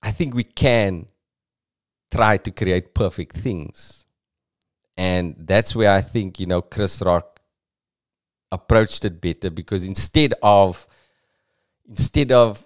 I 0.03 0.11
think 0.11 0.35
we 0.35 0.45
can 0.45 1.07
try 2.11 2.37
to 2.39 2.51
create 2.51 2.95
perfect 2.95 3.37
things. 3.37 4.07
And 4.97 5.37
that's 5.39 5.75
where 5.75 5.93
I 5.93 6.03
think, 6.03 6.41
you 6.41 6.47
know, 6.47 6.61
Chris 6.61 7.01
Rock 7.01 7.38
approached 8.51 9.05
it 9.05 9.21
better 9.21 9.51
because 9.51 9.85
instead 9.85 10.35
of 10.43 10.87
instead 11.89 12.33
of 12.33 12.65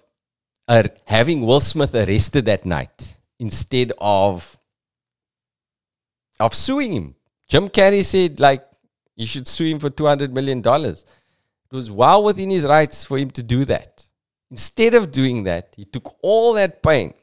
uh, 0.67 0.83
having 1.05 1.45
Will 1.45 1.59
Smith 1.59 1.93
arrested 1.93 2.45
that 2.45 2.65
night, 2.65 3.17
instead 3.39 3.91
of 3.97 4.57
of 6.39 6.53
suing 6.53 6.93
him, 6.93 7.15
Jim 7.47 7.69
Carrey 7.69 8.03
said 8.03 8.39
like 8.39 8.65
you 9.15 9.25
should 9.25 9.47
sue 9.47 9.65
him 9.65 9.79
for 9.79 9.89
two 9.89 10.05
hundred 10.05 10.33
million 10.33 10.61
dollars. 10.61 11.05
It 11.71 11.75
was 11.75 11.89
well 11.89 12.23
within 12.23 12.49
his 12.49 12.65
rights 12.65 13.03
for 13.03 13.17
him 13.17 13.31
to 13.31 13.43
do 13.43 13.65
that. 13.65 14.07
Instead 14.51 14.93
of 14.93 15.11
doing 15.11 15.43
that, 15.45 15.73
he 15.75 15.85
took 15.85 16.15
all 16.21 16.53
that 16.53 16.83
pain 16.83 17.13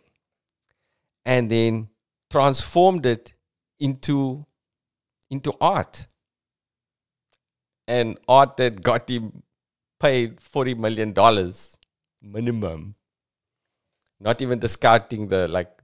and 1.24 1.50
then 1.50 1.88
transformed 2.30 3.06
it 3.06 3.34
into 3.78 4.44
into 5.30 5.54
art 5.60 6.06
and 7.96 8.18
art 8.28 8.56
that 8.58 8.82
got 8.82 9.08
him 9.10 9.42
paid 9.98 10.40
40 10.40 10.74
million 10.74 11.12
dollars 11.12 11.76
minimum. 12.22 12.94
Not 14.20 14.42
even 14.42 14.58
discounting 14.58 15.28
the 15.28 15.48
like 15.48 15.82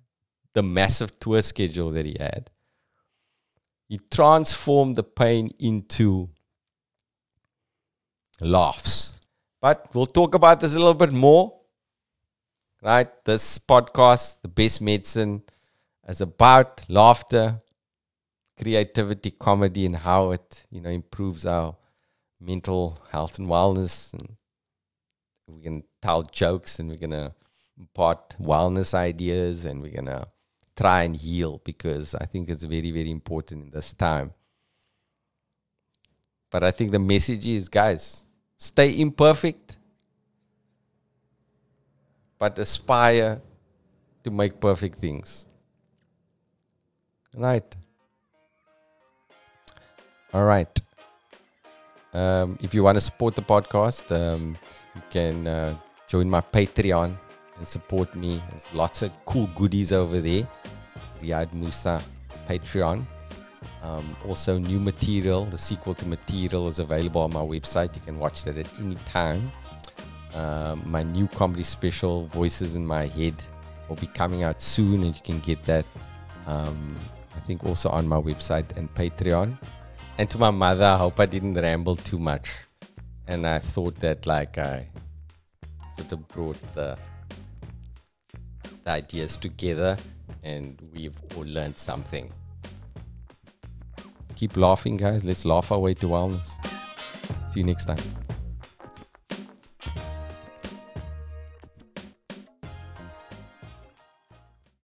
the 0.55 0.63
massive 0.63 1.19
tour 1.19 1.43
schedule 1.43 1.91
that 1.93 2.07
he 2.07 2.17
had. 2.19 2.51
He 3.89 4.01
transformed 4.11 4.97
the 4.97 5.03
pain 5.03 5.51
into 5.59 6.31
laughs. 8.41 9.21
But 9.61 9.95
we'll 9.95 10.07
talk 10.07 10.35
about 10.35 10.61
this 10.61 10.75
a 10.75 10.79
little 10.79 10.95
bit 10.95 11.13
more 11.13 11.57
right? 12.83 13.09
This 13.25 13.59
podcast, 13.59 14.43
The 14.43 14.49
Best 14.49 14.81
Medicine, 14.81 15.43
is 16.09 16.21
about 16.21 16.85
laughter, 16.89 17.61
creativity, 18.61 19.33
comedy, 19.33 19.87
and 19.87 19.97
how 19.97 20.31
it, 20.31 20.65
you 20.71 20.81
know, 20.81 20.91
improves 20.91 21.45
our 21.47 21.77
mental 22.41 22.99
health 23.11 23.39
and 23.39 23.49
wellness. 23.49 24.13
And 24.13 24.37
we 25.49 25.63
can 25.63 25.85
tell 26.03 26.23
jokes 26.23 26.79
and 26.79 26.89
we're 26.89 26.99
gonna 26.99 27.35
impart 27.79 28.37
wellness 28.41 28.95
ideas 28.95 29.65
and 29.65 29.83
we're 29.83 29.95
gonna 29.95 30.27
try 30.77 31.03
and 31.03 31.17
heal 31.17 31.61
because 31.65 32.15
I 32.15 32.27
think 32.27 32.49
it's 32.49 32.65
very, 32.65 32.91
very 32.91 33.11
important 33.11 33.65
in 33.65 33.71
this 33.71 33.93
time. 33.93 34.33
But 36.51 36.65
I 36.65 36.71
think 36.71 36.93
the 36.93 36.99
message 36.99 37.47
is, 37.47 37.69
guys, 37.69 38.25
stay 38.59 38.99
imperfect 38.99 39.79
but 42.39 42.59
aspire 42.59 43.41
to 44.25 44.31
make 44.31 44.61
perfect 44.61 44.99
things. 44.99 45.47
Right. 47.35 47.77
All 50.33 50.45
right. 50.45 50.81
Um, 52.17 52.59
if 52.63 52.73
you 52.73 52.83
want 52.83 52.97
to 52.97 53.03
support 53.03 53.37
the 53.37 53.43
podcast, 53.43 54.11
um, 54.11 54.57
you 54.95 55.03
can 55.11 55.47
uh, 55.47 55.77
join 56.09 56.31
my 56.31 56.41
Patreon 56.41 57.15
and 57.59 57.69
support 57.69 58.15
me. 58.17 58.43
There's 58.49 58.65
lots 58.73 59.03
of 59.03 59.13
cool 59.27 59.49
goodies 59.49 59.93
over 59.93 60.19
there. 60.21 60.49
Riaad 61.23 61.51
Moosa 61.53 62.03
Patreon. 62.49 63.05
Um, 63.83 64.17
also, 64.27 64.57
new 64.57 64.81
material, 64.81 65.45
the 65.45 65.59
sequel 65.59 65.95
to 65.95 66.07
material, 66.07 66.69
is 66.69 66.79
available 66.79 67.21
on 67.21 67.35
my 67.35 67.41
website. 67.41 67.95
You 67.95 68.01
can 68.01 68.19
watch 68.19 68.45
that 68.45 68.57
at 68.57 68.81
any 68.81 68.97
time. 69.05 69.53
Um, 70.33 70.83
my 70.87 71.03
new 71.03 71.29
comedy 71.29 71.65
special, 71.65 72.27
Voices 72.29 72.77
in 72.77 72.87
My 72.87 73.07
Head, 73.09 73.35
will 73.89 73.97
be 73.97 74.07
coming 74.07 74.43
out 74.43 74.63
soon, 74.63 75.03
and 75.03 75.15
you 75.15 75.23
can 75.23 75.39
get 75.41 75.63
that. 75.67 75.85
Um, 76.47 76.97
I 77.37 77.41
think 77.41 77.65
also 77.65 77.91
on 77.91 78.09
my 78.09 78.21
website 78.21 78.75
and 78.79 78.93
Patreon. 78.95 79.59
And 80.19 80.31
to 80.31 80.39
my 80.39 80.51
mother, 80.51 80.85
I 80.85 80.97
hope 80.97 81.21
I 81.21 81.27
didn't 81.27 81.55
ramble 81.55 81.95
too 81.95 82.19
much. 82.19 82.51
And 83.27 83.47
I 83.47 83.59
thought 83.59 83.97
that 83.97 84.27
like 84.27 84.57
I 84.57 84.89
sort 85.97 86.13
of 86.13 86.27
brought 86.29 86.57
the, 86.75 86.97
the 88.85 88.91
ideas 88.91 89.37
together, 89.37 89.99
and 90.43 90.81
we've 90.95 91.21
all 91.37 91.45
learned 91.45 91.77
something. 91.77 92.33
Keep 94.37 94.57
laughing, 94.57 94.97
guys. 94.97 95.25
Let's 95.25 95.45
laugh 95.45 95.71
our 95.73 95.79
way 95.79 95.95
to 95.95 96.07
wellness. 96.07 96.53
See 97.51 97.61
you 97.61 97.67
next 97.67 97.87
time. 97.87 98.26